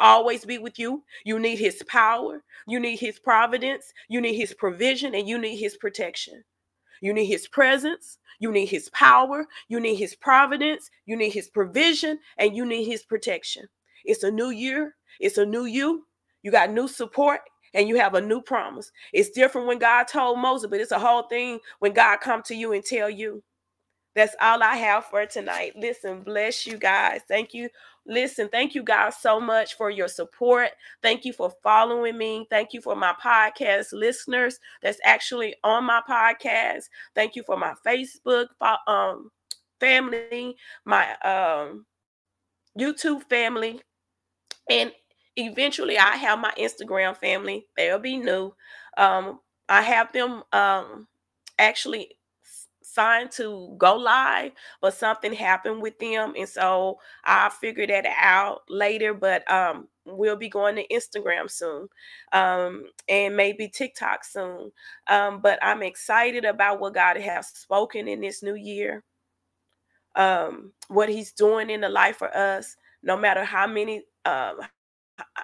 always 0.00 0.44
be 0.44 0.58
with 0.58 0.80
you. 0.80 1.04
You 1.24 1.38
need 1.38 1.60
his 1.60 1.80
power, 1.86 2.42
you 2.66 2.80
need 2.80 2.98
his 2.98 3.20
providence, 3.20 3.92
you 4.08 4.20
need 4.20 4.34
his 4.34 4.52
provision, 4.52 5.14
and 5.14 5.28
you 5.28 5.38
need 5.38 5.58
his 5.58 5.76
protection. 5.76 6.42
You 7.00 7.12
need 7.12 7.26
his 7.26 7.48
presence, 7.48 8.18
you 8.40 8.52
need 8.52 8.66
his 8.66 8.88
power, 8.90 9.46
you 9.68 9.80
need 9.80 9.96
his 9.96 10.14
providence, 10.16 10.90
you 11.06 11.16
need 11.16 11.30
his 11.32 11.48
provision, 11.48 12.18
and 12.38 12.56
you 12.56 12.66
need 12.66 12.84
his 12.86 13.04
protection. 13.04 13.66
It's 14.04 14.24
a 14.24 14.30
new 14.30 14.50
year, 14.50 14.96
it's 15.20 15.38
a 15.38 15.46
new 15.46 15.66
you. 15.66 16.06
You 16.42 16.50
got 16.52 16.72
new 16.72 16.88
support 16.88 17.40
and 17.74 17.88
you 17.88 17.96
have 17.98 18.14
a 18.14 18.20
new 18.20 18.42
promise. 18.42 18.90
It's 19.12 19.30
different 19.30 19.66
when 19.66 19.78
God 19.78 20.04
told 20.04 20.38
Moses, 20.38 20.70
but 20.70 20.80
it's 20.80 20.92
a 20.92 20.98
whole 20.98 21.24
thing 21.24 21.60
when 21.80 21.92
God 21.92 22.18
come 22.18 22.42
to 22.44 22.54
you 22.54 22.72
and 22.72 22.84
tell 22.84 23.10
you. 23.10 23.42
That's 24.16 24.36
all 24.42 24.62
I 24.62 24.76
have 24.76 25.06
for 25.06 25.26
tonight. 25.26 25.74
Listen, 25.76 26.22
bless 26.22 26.66
you 26.66 26.78
guys. 26.78 27.22
Thank 27.28 27.54
you. 27.54 27.70
Listen, 28.06 28.48
thank 28.48 28.74
you 28.74 28.82
guys 28.82 29.16
so 29.20 29.38
much 29.40 29.76
for 29.76 29.90
your 29.90 30.08
support. 30.08 30.70
Thank 31.02 31.24
you 31.24 31.32
for 31.32 31.52
following 31.62 32.16
me. 32.18 32.46
Thank 32.50 32.72
you 32.72 32.80
for 32.80 32.96
my 32.96 33.14
podcast 33.22 33.92
listeners 33.92 34.58
that's 34.82 34.98
actually 35.04 35.54
on 35.62 35.84
my 35.84 36.00
podcast. 36.08 36.84
Thank 37.14 37.36
you 37.36 37.42
for 37.44 37.56
my 37.56 37.74
Facebook 37.86 38.46
um, 38.86 39.30
family, 39.78 40.56
my 40.84 41.14
um, 41.18 41.86
YouTube 42.78 43.24
family, 43.28 43.80
and 44.70 44.92
eventually 45.36 45.98
I 45.98 46.16
have 46.16 46.38
my 46.38 46.52
Instagram 46.58 47.16
family. 47.16 47.66
They'll 47.76 47.98
be 47.98 48.16
new. 48.18 48.54
Um, 48.96 49.40
I 49.68 49.82
have 49.82 50.12
them 50.12 50.42
um, 50.52 51.08
actually 51.58 52.16
signed 52.94 53.30
to 53.32 53.74
go 53.78 53.96
live, 53.96 54.52
but 54.80 54.94
something 54.94 55.32
happened 55.32 55.82
with 55.82 55.98
them. 55.98 56.34
And 56.38 56.48
so 56.48 56.98
I'll 57.24 57.50
figure 57.50 57.86
that 57.86 58.06
out 58.18 58.62
later. 58.68 59.14
But 59.14 59.50
um 59.50 59.88
we'll 60.06 60.36
be 60.36 60.48
going 60.48 60.76
to 60.76 60.88
Instagram 60.88 61.50
soon. 61.50 61.88
Um 62.32 62.86
and 63.08 63.36
maybe 63.36 63.68
TikTok 63.68 64.24
soon. 64.24 64.72
Um, 65.08 65.40
but 65.40 65.58
I'm 65.62 65.82
excited 65.82 66.44
about 66.44 66.80
what 66.80 66.94
God 66.94 67.18
has 67.18 67.48
spoken 67.48 68.08
in 68.08 68.20
this 68.22 68.42
new 68.42 68.54
year. 68.56 69.04
Um, 70.16 70.72
what 70.88 71.08
he's 71.08 71.32
doing 71.32 71.70
in 71.70 71.82
the 71.82 71.88
life 71.88 72.16
for 72.18 72.34
us, 72.36 72.76
no 73.02 73.16
matter 73.16 73.44
how 73.44 73.66
many 73.66 74.04
um 74.24 74.60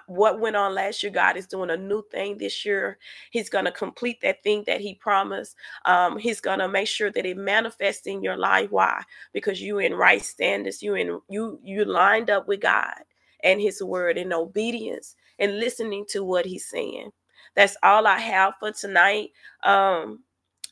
what 0.07 0.39
went 0.39 0.55
on 0.55 0.75
last 0.75 1.03
year, 1.03 1.11
God 1.11 1.37
is 1.37 1.47
doing 1.47 1.69
a 1.69 1.77
new 1.77 2.03
thing 2.11 2.37
this 2.37 2.65
year. 2.65 2.97
He's 3.31 3.49
going 3.49 3.65
to 3.65 3.71
complete 3.71 4.21
that 4.21 4.43
thing 4.43 4.63
that 4.67 4.81
He 4.81 4.95
promised. 4.95 5.55
Um, 5.85 6.17
he's 6.17 6.41
going 6.41 6.59
to 6.59 6.67
make 6.67 6.87
sure 6.87 7.11
that 7.11 7.25
it 7.25 7.37
manifests 7.37 8.07
in 8.07 8.23
your 8.23 8.37
life. 8.37 8.71
Why? 8.71 9.01
Because 9.33 9.61
you 9.61 9.79
in 9.79 9.93
right 9.93 10.21
standards. 10.21 10.83
You 10.83 10.95
in 10.95 11.19
you 11.29 11.59
you 11.63 11.85
lined 11.85 12.29
up 12.29 12.47
with 12.47 12.61
God 12.61 12.95
and 13.43 13.61
His 13.61 13.81
Word 13.83 14.17
in 14.17 14.33
obedience 14.33 15.15
and 15.39 15.59
listening 15.59 16.05
to 16.09 16.23
what 16.23 16.45
He's 16.45 16.65
saying. 16.67 17.11
That's 17.55 17.77
all 17.83 18.07
I 18.07 18.19
have 18.19 18.53
for 18.59 18.71
tonight. 18.71 19.31
Um, 19.63 20.23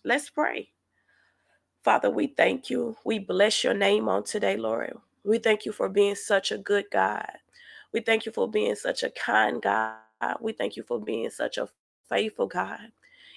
let's 0.04 0.30
pray. 0.30 0.70
Father, 1.84 2.10
we 2.10 2.28
thank 2.28 2.70
you. 2.70 2.98
We 3.06 3.20
bless 3.20 3.64
your 3.64 3.74
name 3.74 4.10
on 4.10 4.24
today, 4.24 4.58
Lord. 4.58 4.98
We 5.24 5.38
thank 5.40 5.66
you 5.66 5.72
for 5.72 5.90
being 5.90 6.16
such 6.16 6.52
a 6.52 6.58
good 6.58 6.86
God. 6.92 7.30
We 7.96 8.02
thank 8.02 8.28
you 8.28 8.34
for 8.34 8.50
being 8.50 8.76
such 8.76 9.04
a 9.04 9.12
kind 9.12 9.62
God. 9.64 9.96
We 10.42 10.52
thank 10.52 10.76
you 10.76 10.84
for 10.84 11.00
being 11.00 11.30
such 11.30 11.58
a 11.58 11.70
faithful 12.10 12.48
God. 12.48 12.92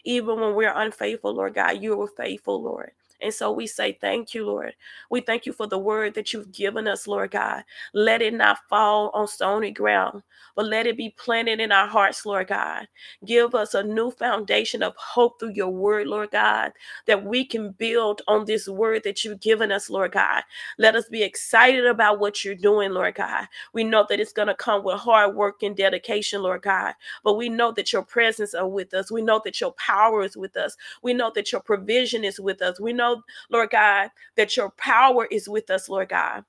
Even 0.04 0.40
when 0.40 0.56
we're 0.56 0.74
unfaithful, 0.74 1.32
Lord 1.34 1.54
God, 1.54 1.80
you 1.80 2.02
are 2.02 2.08
faithful, 2.08 2.60
Lord. 2.60 2.90
And 3.22 3.34
so 3.34 3.52
we 3.52 3.66
say 3.66 3.98
thank 4.00 4.34
you, 4.34 4.46
Lord. 4.46 4.74
We 5.10 5.20
thank 5.22 5.46
you 5.46 5.52
for 5.52 5.66
the 5.66 5.78
word 5.78 6.14
that 6.14 6.32
you've 6.32 6.52
given 6.52 6.88
us, 6.88 7.06
Lord 7.06 7.30
God. 7.32 7.64
Let 7.94 8.22
it 8.22 8.34
not 8.34 8.58
fall 8.68 9.10
on 9.14 9.28
stony 9.28 9.70
ground, 9.72 10.22
but 10.56 10.66
let 10.66 10.86
it 10.86 10.96
be 10.96 11.10
planted 11.18 11.60
in 11.60 11.72
our 11.72 11.88
hearts, 11.88 12.26
Lord 12.26 12.48
God. 12.48 12.88
Give 13.24 13.54
us 13.54 13.74
a 13.74 13.82
new 13.82 14.10
foundation 14.10 14.82
of 14.82 14.94
hope 14.96 15.40
through 15.40 15.52
your 15.54 15.70
word, 15.70 16.06
Lord 16.08 16.30
God, 16.32 16.72
that 17.06 17.24
we 17.24 17.44
can 17.44 17.72
build 17.72 18.22
on 18.28 18.46
this 18.46 18.68
word 18.68 19.02
that 19.04 19.24
you've 19.24 19.40
given 19.40 19.72
us, 19.72 19.90
Lord 19.90 20.12
God. 20.12 20.42
Let 20.78 20.96
us 20.96 21.08
be 21.08 21.22
excited 21.22 21.86
about 21.86 22.20
what 22.20 22.44
you're 22.44 22.54
doing, 22.54 22.92
Lord 22.92 23.16
God. 23.16 23.46
We 23.72 23.84
know 23.84 24.06
that 24.08 24.20
it's 24.20 24.32
going 24.32 24.48
to 24.48 24.54
come 24.54 24.84
with 24.84 24.98
hard 25.00 25.34
work 25.36 25.62
and 25.62 25.76
dedication, 25.76 26.42
Lord 26.42 26.62
God, 26.62 26.94
but 27.24 27.34
we 27.36 27.48
know 27.48 27.72
that 27.72 27.92
your 27.92 28.02
presence 28.02 28.54
are 28.54 28.68
with 28.68 28.94
us. 28.94 29.10
We 29.10 29.22
know 29.22 29.40
that 29.44 29.60
your 29.60 29.72
power 29.72 30.22
is 30.24 30.36
with 30.36 30.56
us. 30.56 30.76
We 31.02 31.14
know 31.14 31.32
that 31.34 31.52
your 31.52 31.60
provision 31.60 32.24
is 32.24 32.40
with 32.40 32.62
us. 32.62 32.80
We 32.80 32.92
know 32.92 33.07
know, 33.16 33.22
Lord 33.50 33.70
God, 33.70 34.10
that 34.36 34.56
your 34.56 34.70
power 34.70 35.26
is 35.30 35.48
with 35.48 35.70
us, 35.70 35.88
Lord 35.88 36.10
God. 36.10 36.44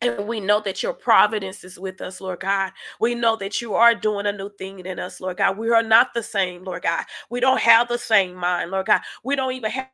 And 0.00 0.28
we 0.28 0.40
know 0.40 0.60
that 0.60 0.82
your 0.82 0.94
providence 0.94 1.64
is 1.64 1.78
with 1.78 2.00
us, 2.00 2.20
Lord 2.20 2.40
God. 2.40 2.72
We 3.00 3.14
know 3.16 3.36
that 3.36 3.60
you 3.60 3.74
are 3.74 3.94
doing 3.94 4.26
a 4.26 4.32
new 4.32 4.50
thing 4.50 4.80
in 4.80 4.98
us, 5.00 5.20
Lord 5.20 5.38
God. 5.38 5.58
We 5.58 5.70
are 5.70 5.82
not 5.82 6.14
the 6.14 6.22
same, 6.22 6.64
Lord 6.64 6.82
God. 6.84 7.04
We 7.30 7.40
don't 7.40 7.60
have 7.60 7.88
the 7.88 7.98
same 7.98 8.34
mind, 8.34 8.70
Lord 8.70 8.86
God. 8.86 9.00
We 9.24 9.36
don't 9.36 9.52
even 9.54 9.72
have 9.72 9.88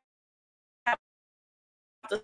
the 2.11 2.23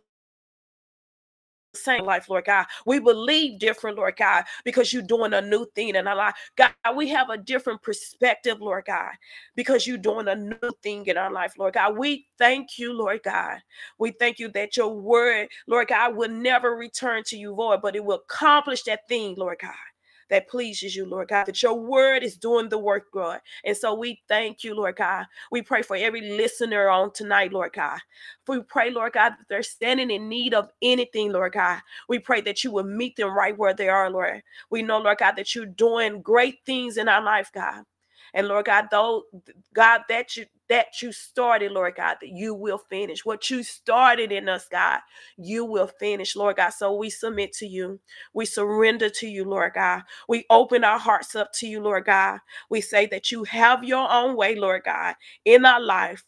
same 1.74 2.04
life, 2.04 2.28
Lord 2.28 2.44
God. 2.44 2.66
We 2.86 2.98
believe 2.98 3.58
different, 3.58 3.96
Lord 3.96 4.16
God, 4.16 4.44
because 4.64 4.92
you're 4.92 5.02
doing 5.02 5.34
a 5.34 5.40
new 5.40 5.66
thing 5.74 5.90
in 5.90 6.06
our 6.06 6.16
life. 6.16 6.34
God, 6.56 6.72
we 6.96 7.08
have 7.08 7.30
a 7.30 7.38
different 7.38 7.82
perspective, 7.82 8.60
Lord 8.60 8.84
God, 8.86 9.12
because 9.56 9.86
you're 9.86 9.98
doing 9.98 10.28
a 10.28 10.34
new 10.34 10.70
thing 10.82 11.06
in 11.06 11.16
our 11.16 11.32
life, 11.32 11.54
Lord 11.58 11.74
God. 11.74 11.96
We 11.96 12.26
thank 12.38 12.78
you, 12.78 12.92
Lord 12.92 13.20
God. 13.22 13.58
We 13.98 14.12
thank 14.12 14.38
you 14.38 14.48
that 14.52 14.76
your 14.76 14.94
word, 14.94 15.48
Lord 15.66 15.88
God, 15.88 16.16
will 16.16 16.30
never 16.30 16.72
return 16.72 17.22
to 17.26 17.36
you 17.36 17.54
void, 17.54 17.82
but 17.82 17.96
it 17.96 18.04
will 18.04 18.22
accomplish 18.28 18.82
that 18.84 19.08
thing, 19.08 19.34
Lord 19.36 19.58
God 19.60 19.74
that 20.30 20.48
pleases 20.48 20.96
you, 20.96 21.06
Lord 21.06 21.28
God, 21.28 21.46
that 21.46 21.62
your 21.62 21.74
word 21.74 22.22
is 22.22 22.36
doing 22.36 22.68
the 22.68 22.78
work, 22.78 23.04
God. 23.12 23.40
And 23.64 23.76
so 23.76 23.94
we 23.94 24.22
thank 24.28 24.64
you, 24.64 24.74
Lord 24.74 24.96
God. 24.96 25.26
We 25.50 25.62
pray 25.62 25.82
for 25.82 25.96
every 25.96 26.36
listener 26.36 26.88
on 26.88 27.12
tonight, 27.12 27.52
Lord 27.52 27.72
God. 27.74 28.00
We 28.48 28.62
pray, 28.62 28.90
Lord 28.90 29.12
God, 29.14 29.30
that 29.30 29.46
they're 29.48 29.62
standing 29.62 30.10
in 30.10 30.28
need 30.28 30.54
of 30.54 30.70
anything, 30.82 31.32
Lord 31.32 31.52
God. 31.52 31.80
We 32.08 32.18
pray 32.18 32.40
that 32.42 32.64
you 32.64 32.72
will 32.72 32.84
meet 32.84 33.16
them 33.16 33.36
right 33.36 33.56
where 33.56 33.74
they 33.74 33.88
are, 33.88 34.10
Lord. 34.10 34.42
We 34.70 34.82
know, 34.82 34.98
Lord 34.98 35.18
God, 35.18 35.34
that 35.36 35.54
you're 35.54 35.66
doing 35.66 36.22
great 36.22 36.60
things 36.66 36.96
in 36.96 37.08
our 37.08 37.22
life, 37.22 37.50
God. 37.54 37.84
And 38.34 38.48
Lord 38.48 38.66
God, 38.66 38.88
though 38.90 39.24
God, 39.74 40.02
that 40.08 40.36
you 40.36 40.46
that 40.68 41.02
you 41.02 41.12
started, 41.12 41.72
Lord 41.72 41.96
God, 41.96 42.18
that 42.20 42.30
you 42.30 42.54
will 42.54 42.78
finish. 42.78 43.24
What 43.24 43.50
you 43.50 43.62
started 43.64 44.32
in 44.32 44.48
us, 44.48 44.68
God, 44.70 45.00
you 45.38 45.64
will 45.64 45.88
finish, 45.88 46.36
Lord 46.36 46.56
God. 46.56 46.70
So 46.70 46.94
we 46.94 47.10
submit 47.10 47.52
to 47.54 47.66
you. 47.66 48.00
We 48.34 48.46
surrender 48.46 49.10
to 49.10 49.28
you, 49.28 49.44
Lord 49.44 49.74
God. 49.74 50.02
We 50.28 50.46
open 50.50 50.84
our 50.84 50.98
hearts 50.98 51.36
up 51.36 51.52
to 51.54 51.66
you, 51.68 51.80
Lord 51.82 52.06
God. 52.06 52.40
We 52.70 52.80
say 52.82 53.06
that 53.06 53.32
you 53.32 53.44
have 53.44 53.84
your 53.84 54.10
own 54.10 54.36
way, 54.36 54.56
Lord 54.56 54.82
God, 54.84 55.16
in 55.44 55.66
our 55.66 55.80
life. 55.80 56.24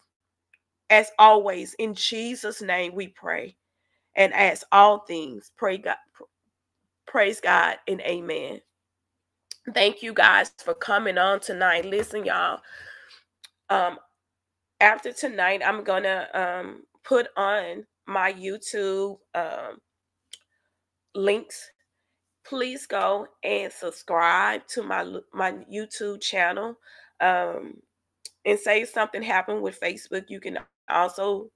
As 0.90 1.10
always, 1.18 1.74
in 1.78 1.94
Jesus' 1.94 2.62
name 2.62 2.94
we 2.94 3.08
pray. 3.08 3.56
And 4.16 4.34
as 4.34 4.64
all 4.72 5.00
things, 5.00 5.52
pray 5.56 5.78
God, 5.78 5.96
praise 7.06 7.40
God 7.40 7.78
and 7.88 8.00
amen. 8.02 8.60
Thank 9.74 10.02
you 10.02 10.14
guys 10.14 10.52
for 10.64 10.74
coming 10.74 11.18
on 11.18 11.40
tonight. 11.40 11.84
Listen, 11.84 12.24
y'all. 12.24 12.60
Um, 13.70 13.98
after 14.80 15.12
tonight, 15.12 15.62
I'm 15.64 15.84
gonna 15.84 16.28
um, 16.34 16.82
put 17.04 17.28
on 17.36 17.86
my 18.06 18.32
YouTube 18.32 19.18
um, 19.34 19.78
links. 21.14 21.70
Please 22.46 22.86
go 22.86 23.28
and 23.44 23.72
subscribe 23.72 24.66
to 24.68 24.82
my 24.82 25.04
my 25.34 25.52
YouTube 25.72 26.20
channel. 26.22 26.76
Um, 27.20 27.74
and 28.44 28.58
say 28.58 28.84
something 28.84 29.22
happened 29.22 29.62
with 29.62 29.80
Facebook, 29.80 30.24
you 30.28 30.40
can 30.40 30.58
also 30.88 31.50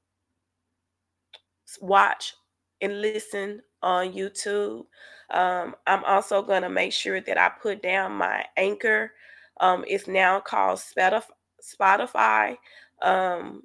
watch 1.81 2.35
and 2.81 3.01
listen 3.01 3.63
on 3.83 4.13
YouTube. 4.13 4.85
Um, 5.31 5.75
I'm 5.87 6.05
also 6.05 6.43
going 6.43 6.62
to 6.62 6.68
make 6.68 6.93
sure 6.93 7.20
that 7.20 7.39
I 7.39 7.51
put 7.61 7.83
down 7.83 8.12
my 8.12 8.45
anchor. 8.57 9.12
Um, 9.61 9.85
it's 9.87 10.09
now 10.09 10.41
called 10.41 10.81
Spotify 10.81 12.57
um, 13.03 13.62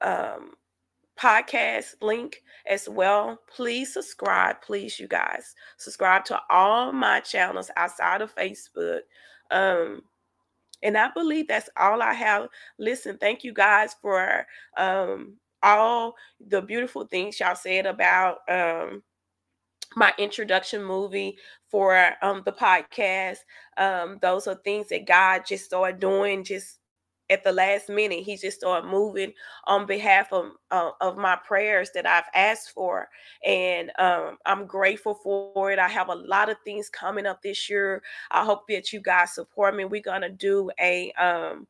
um, 0.00 0.52
podcast 1.18 1.94
link 2.00 2.42
as 2.66 2.88
well. 2.88 3.38
Please 3.54 3.92
subscribe, 3.92 4.60
please, 4.62 4.98
you 4.98 5.08
guys. 5.08 5.54
Subscribe 5.76 6.24
to 6.26 6.40
all 6.50 6.92
my 6.92 7.20
channels 7.20 7.70
outside 7.76 8.22
of 8.22 8.34
Facebook. 8.34 9.00
Um, 9.50 10.02
and 10.82 10.98
I 10.98 11.10
believe 11.14 11.48
that's 11.48 11.70
all 11.76 12.02
I 12.02 12.12
have. 12.12 12.48
Listen, 12.78 13.16
thank 13.18 13.44
you 13.44 13.52
guys 13.52 13.94
for 14.02 14.46
um, 14.76 15.34
all 15.62 16.14
the 16.48 16.60
beautiful 16.60 17.06
things 17.06 17.38
y'all 17.38 17.54
said 17.54 17.86
about 17.86 18.38
um, 18.48 19.02
my 19.96 20.12
introduction 20.18 20.82
movie 20.82 21.36
for 21.68 22.12
um, 22.22 22.42
the 22.44 22.52
podcast. 22.52 23.38
Um, 23.76 24.18
those 24.22 24.46
are 24.46 24.54
things 24.56 24.88
that 24.88 25.06
God 25.06 25.42
just 25.46 25.64
started 25.64 26.00
doing 26.00 26.44
just 26.44 26.78
at 27.30 27.44
the 27.44 27.52
last 27.52 27.88
minute. 27.88 28.24
He 28.24 28.36
just 28.36 28.58
started 28.58 28.88
moving 28.88 29.32
on 29.66 29.86
behalf 29.86 30.32
of 30.32 30.52
uh, 30.70 30.90
of 31.00 31.16
my 31.16 31.36
prayers 31.36 31.90
that 31.94 32.06
I've 32.06 32.28
asked 32.34 32.72
for, 32.72 33.08
and 33.44 33.90
um, 33.98 34.38
I'm 34.46 34.66
grateful 34.66 35.14
for 35.14 35.72
it. 35.72 35.78
I 35.78 35.88
have 35.88 36.08
a 36.08 36.14
lot 36.14 36.50
of 36.50 36.56
things 36.64 36.88
coming 36.88 37.26
up 37.26 37.42
this 37.42 37.70
year. 37.70 38.02
I 38.30 38.44
hope 38.44 38.68
that 38.68 38.92
you 38.92 39.00
guys 39.00 39.34
support 39.34 39.74
me. 39.74 39.84
We're 39.84 40.02
gonna 40.02 40.30
do 40.30 40.70
a 40.80 41.12
um, 41.12 41.66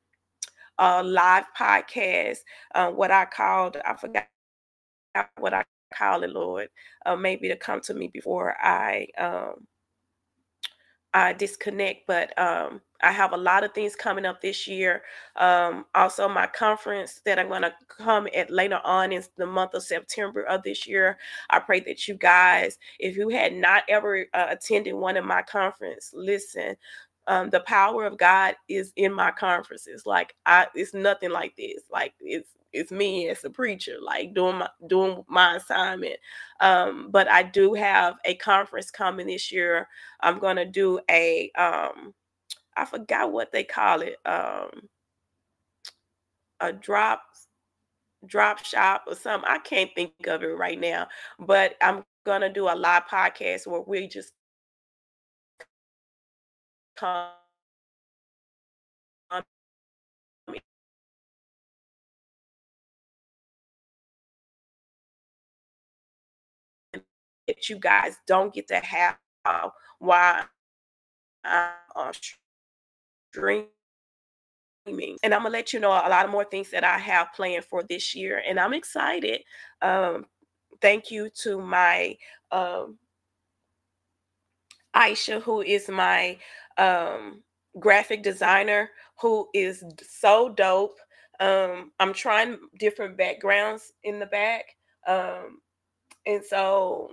a 0.79 1.03
live 1.03 1.45
podcast, 1.57 2.39
uh, 2.75 2.91
what 2.91 3.11
I 3.11 3.25
called 3.25 3.77
I 3.85 3.95
forgot 3.95 4.27
what 5.39 5.55
I 5.55 5.65
it, 6.25 6.31
Lord, 6.31 6.69
uh, 7.07 7.17
maybe 7.17 7.49
to 7.49 7.57
come 7.57 7.81
to 7.83 7.95
me 7.95 8.11
before 8.13 8.57
I 8.63 9.09
um, 9.19 9.67
I 11.15 11.33
disconnect. 11.33 12.07
But 12.07 12.37
um, 12.39 12.81
I 13.03 13.13
have 13.13 13.33
a 13.33 13.37
lot 13.37 13.65
of 13.65 13.73
things 13.75 13.97
coming 13.97 14.25
up 14.27 14.41
this 14.41 14.67
year. 14.69 15.03
Um, 15.37 15.87
also, 15.95 16.29
my 16.29 16.47
conference 16.47 17.21
that 17.25 17.39
I'm 17.39 17.49
going 17.49 17.63
to 17.63 17.75
come 17.89 18.29
at 18.35 18.51
later 18.51 18.81
on 18.85 19.13
in 19.13 19.23
the 19.37 19.47
month 19.47 19.75
of 19.75 19.83
September 19.83 20.43
of 20.45 20.63
this 20.63 20.87
year. 20.87 21.19
I 21.51 21.59
pray 21.61 21.81
that 21.81 22.07
you 22.09 22.15
guys, 22.15 22.79
if 22.99 23.17
you 23.17 23.29
had 23.31 23.55
not 23.55 23.85
ever 23.89 24.27
uh, 24.35 24.47
attended 24.51 24.95
one 24.95 25.17
of 25.17 25.25
my 25.25 25.43
conference, 25.43 26.11
listen. 26.15 26.77
Um, 27.29 27.51
the 27.51 27.61
power 27.61 28.05
of 28.07 28.19
God 28.19 28.57
is 28.69 28.93
in 28.97 29.13
my 29.13 29.31
conferences. 29.31 30.05
Like 30.07 30.35
I, 30.47 30.67
it's 30.75 30.95
nothing 30.95 31.31
like 31.31 31.55
this. 31.57 31.83
Like 31.93 32.15
it's 32.21 32.49
it's 32.73 32.93
me 32.93 33.29
as 33.29 33.45
a 33.45 33.51
preacher, 33.51 33.97
like 34.03 34.35
doing 34.35 34.59
my 34.59 34.69
doing 34.87 35.25
my 35.29 35.57
assignment. 35.57 36.17
Um, 36.61 37.09
but 37.11 37.29
I 37.31 37.43
do 37.43 37.75
have 37.75 38.17
a 38.25 38.35
conference 38.37 38.91
coming 38.91 39.27
this 39.27 39.53
year. 39.53 39.89
I'm 40.21 40.39
gonna 40.39 40.67
do 40.67 41.01
a 41.11 41.51
um, 41.57 42.15
I 42.77 42.85
forgot 42.85 43.33
what 43.33 43.53
they 43.53 43.65
call 43.65 44.03
it, 44.03 44.17
um, 44.27 44.89
a 46.61 46.73
drop 46.73 47.23
drop 48.27 48.65
shop 48.65 49.05
or 49.07 49.15
something. 49.15 49.49
I 49.51 49.59
can't 49.59 49.91
think 49.95 50.27
of 50.27 50.43
it 50.43 50.47
right 50.57 50.79
now, 50.81 51.09
but 51.39 51.75
I'm 51.83 52.05
gonna 52.25 52.53
do 52.53 52.69
a 52.69 52.75
live 52.75 53.05
podcast 53.07 53.67
where 53.67 53.81
we 53.81 54.07
just 54.09 54.33
come 56.97 57.29
that 67.49 67.69
you 67.69 67.79
guys 67.79 68.17
don't 68.27 68.55
get 68.55 68.69
to 68.69 68.77
have 68.77 69.17
while 69.99 70.45
I'm 71.45 72.13
streaming. 73.33 73.69
And 75.23 75.33
I'm 75.33 75.43
gonna 75.43 75.51
let 75.51 75.73
you 75.73 75.81
know 75.81 75.91
a 75.91 76.09
lot 76.09 76.25
of 76.25 76.31
more 76.31 76.45
things 76.45 76.71
that 76.71 76.85
I 76.85 76.99
have 76.99 77.33
planned 77.35 77.65
for 77.65 77.83
this 77.83 78.15
year, 78.15 78.43
and 78.47 78.59
I'm 78.59 78.75
excited. 78.75 79.43
Um, 79.81 80.27
thank 80.81 81.11
you 81.11 81.31
to 81.43 81.61
my 81.61 82.17
um, 82.51 82.99
Aisha, 84.95 85.41
who 85.41 85.63
is 85.63 85.89
my 85.89 86.39
um, 86.79 87.43
graphic 87.79 88.23
designer, 88.23 88.91
who 89.21 89.49
is 89.55 89.85
so 90.03 90.49
dope. 90.51 90.99
Um, 91.41 91.93
I'm 91.99 92.13
trying 92.13 92.59
different 92.79 93.17
backgrounds 93.17 93.93
in 94.05 94.19
the 94.19 94.27
back. 94.27 94.65
Um, 95.07 95.61
and 96.27 96.45
so 96.45 97.11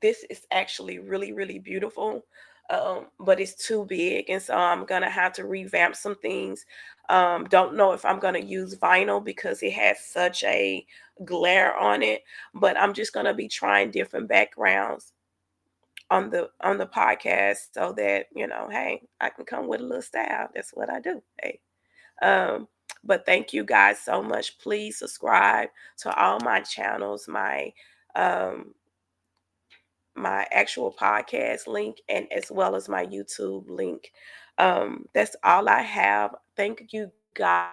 this 0.00 0.24
is 0.30 0.46
actually 0.50 0.98
really, 0.98 1.32
really 1.32 1.58
beautiful. 1.58 2.24
Um, 2.70 3.06
but 3.20 3.40
it's 3.40 3.54
too 3.54 3.84
big. 3.84 4.30
And 4.30 4.40
so 4.40 4.54
I'm 4.54 4.84
gonna 4.86 5.10
have 5.10 5.32
to 5.34 5.44
revamp 5.44 5.96
some 5.96 6.14
things. 6.16 6.64
Um, 7.10 7.44
don't 7.44 7.76
know 7.76 7.92
if 7.92 8.04
I'm 8.04 8.18
gonna 8.18 8.38
use 8.38 8.74
vinyl 8.76 9.22
because 9.22 9.62
it 9.62 9.74
has 9.74 10.00
such 10.00 10.44
a 10.44 10.86
glare 11.24 11.76
on 11.76 12.02
it, 12.02 12.22
but 12.54 12.78
I'm 12.78 12.94
just 12.94 13.12
gonna 13.12 13.34
be 13.34 13.48
trying 13.48 13.90
different 13.90 14.28
backgrounds 14.28 15.12
on 16.10 16.30
the 16.30 16.50
on 16.62 16.78
the 16.78 16.86
podcast 16.86 17.68
so 17.72 17.92
that 17.92 18.26
you 18.34 18.46
know, 18.46 18.68
hey, 18.70 19.02
I 19.20 19.28
can 19.30 19.44
come 19.44 19.68
with 19.68 19.80
a 19.80 19.84
little 19.84 20.02
style. 20.02 20.48
That's 20.54 20.70
what 20.70 20.90
I 20.90 21.00
do. 21.00 21.22
Hey. 21.42 21.60
Um, 22.22 22.68
but 23.02 23.26
thank 23.26 23.52
you 23.52 23.64
guys 23.64 23.98
so 24.00 24.22
much. 24.22 24.58
Please 24.58 24.98
subscribe 24.98 25.68
to 25.98 26.14
all 26.14 26.40
my 26.40 26.60
channels, 26.60 27.28
my 27.28 27.72
um, 28.16 28.74
my 30.16 30.46
actual 30.52 30.94
podcast 30.98 31.66
link 31.66 32.00
and 32.08 32.26
as 32.32 32.50
well 32.50 32.76
as 32.76 32.88
my 32.88 33.06
YouTube 33.06 33.64
link. 33.68 34.12
Um, 34.58 35.06
that's 35.14 35.36
all 35.42 35.68
I 35.68 35.82
have. 35.82 36.34
Thank 36.56 36.92
you, 36.92 37.10
God, 37.34 37.70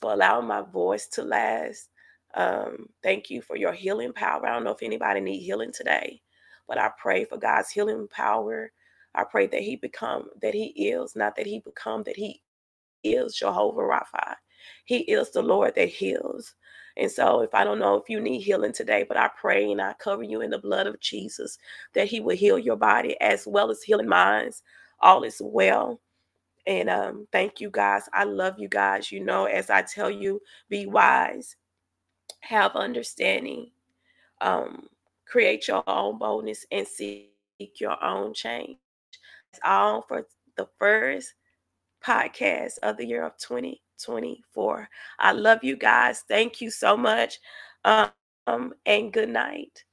for 0.00 0.12
allowing 0.12 0.46
my 0.46 0.62
voice 0.62 1.08
to 1.08 1.22
last. 1.24 1.88
Um, 2.34 2.86
thank 3.02 3.30
you 3.30 3.42
for 3.42 3.56
your 3.56 3.72
healing 3.72 4.12
power. 4.12 4.46
I 4.46 4.52
don't 4.54 4.64
know 4.64 4.72
if 4.72 4.82
anybody 4.82 5.20
need 5.20 5.40
healing 5.40 5.72
today, 5.72 6.22
but 6.68 6.78
I 6.78 6.90
pray 7.00 7.24
for 7.24 7.38
God's 7.38 7.70
healing 7.70 8.08
power. 8.08 8.72
I 9.14 9.24
pray 9.24 9.46
that 9.48 9.60
He 9.60 9.76
become 9.76 10.28
that 10.40 10.54
He 10.54 10.66
is, 10.66 11.16
not 11.16 11.36
that 11.36 11.46
He 11.46 11.60
become, 11.60 12.04
that 12.04 12.16
He 12.16 12.42
is 13.04 13.34
Jehovah 13.36 13.82
Rapha. 13.82 14.36
He 14.84 14.98
is 15.00 15.30
the 15.32 15.42
Lord 15.42 15.74
that 15.74 15.88
heals. 15.88 16.54
And 16.96 17.10
so, 17.10 17.40
if 17.40 17.54
I 17.54 17.64
don't 17.64 17.78
know 17.78 17.96
if 17.96 18.08
you 18.08 18.20
need 18.20 18.40
healing 18.40 18.72
today, 18.72 19.04
but 19.06 19.16
I 19.16 19.28
pray 19.40 19.70
and 19.70 19.80
I 19.80 19.94
cover 19.94 20.22
you 20.22 20.40
in 20.42 20.50
the 20.50 20.58
blood 20.58 20.86
of 20.86 21.00
Jesus 21.00 21.58
that 21.94 22.08
He 22.08 22.20
will 22.20 22.36
heal 22.36 22.58
your 22.58 22.76
body 22.76 23.18
as 23.20 23.46
well 23.46 23.70
as 23.70 23.82
healing 23.82 24.08
minds. 24.08 24.62
All 25.00 25.24
is 25.24 25.40
well. 25.42 26.00
And 26.66 26.88
um, 26.88 27.26
thank 27.32 27.60
you 27.60 27.70
guys. 27.70 28.08
I 28.12 28.24
love 28.24 28.54
you 28.58 28.68
guys. 28.68 29.10
You 29.10 29.24
know, 29.24 29.46
as 29.46 29.70
I 29.70 29.82
tell 29.82 30.10
you, 30.10 30.40
be 30.68 30.86
wise, 30.86 31.56
have 32.40 32.76
understanding, 32.76 33.70
um, 34.40 34.86
create 35.26 35.66
your 35.66 35.82
own 35.88 36.18
boldness, 36.18 36.64
and 36.70 36.86
seek 36.86 37.30
your 37.76 38.02
own 38.04 38.34
change. 38.34 38.78
It's 39.50 39.60
all 39.64 40.02
for 40.02 40.26
the 40.56 40.68
first 40.78 41.34
podcast 42.04 42.78
of 42.82 42.96
the 42.96 43.06
year 43.06 43.24
of 43.24 43.36
2024. 43.98 44.88
I 45.18 45.32
love 45.32 45.60
you 45.62 45.76
guys. 45.76 46.22
Thank 46.28 46.60
you 46.60 46.70
so 46.70 46.96
much. 46.96 47.38
Um, 47.84 48.74
and 48.86 49.12
good 49.12 49.28
night. 49.28 49.84